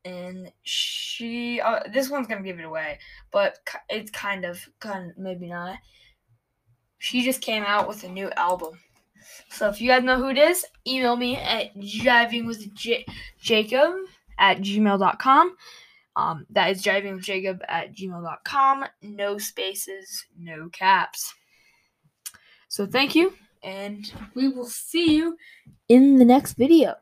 And 0.05 0.51
she 0.63 1.61
uh, 1.61 1.81
this 1.93 2.09
one's 2.09 2.29
gonna 2.29 2.43
give 2.43 2.59
it 2.59 2.65
away 2.65 2.99
but 3.31 3.59
it's 3.89 4.11
kind 4.11 4.45
of 4.45 4.61
kind 4.81 5.11
of 5.11 5.19
maybe 5.19 5.49
not. 5.49 5.79
She 6.99 7.23
just 7.23 7.41
came 7.41 7.63
out 7.63 7.87
with 7.89 8.05
a 8.05 8.09
new 8.09 8.31
album. 8.37 8.79
So 9.51 9.69
if 9.69 9.81
you 9.81 9.89
guys 9.89 10.03
know 10.03 10.17
who 10.17 10.29
it 10.29 10.39
is 10.39 10.65
email 10.87 11.17
me 11.17 11.37
at 11.37 11.79
driving 11.81 12.47
with 12.47 12.75
J- 12.75 13.05
jacob 13.41 13.95
at 14.39 14.59
gmail.com 14.59 15.57
um, 16.17 16.47
that 16.51 16.71
is 16.71 16.83
driving 16.83 17.17
with 17.17 17.25
jacob 17.25 17.61
at 17.69 17.95
gmail.com 17.95 18.85
no 19.03 19.39
spaces 19.39 20.25
no 20.39 20.69
caps. 20.71 21.35
So 22.69 22.87
thank 22.87 23.15
you 23.15 23.35
and 23.69 24.13
we 24.35 24.49
will 24.49 24.67
see 24.67 25.17
you 25.17 25.37
in 25.89 26.17
the 26.17 26.25
next 26.25 26.55
video 26.55 26.95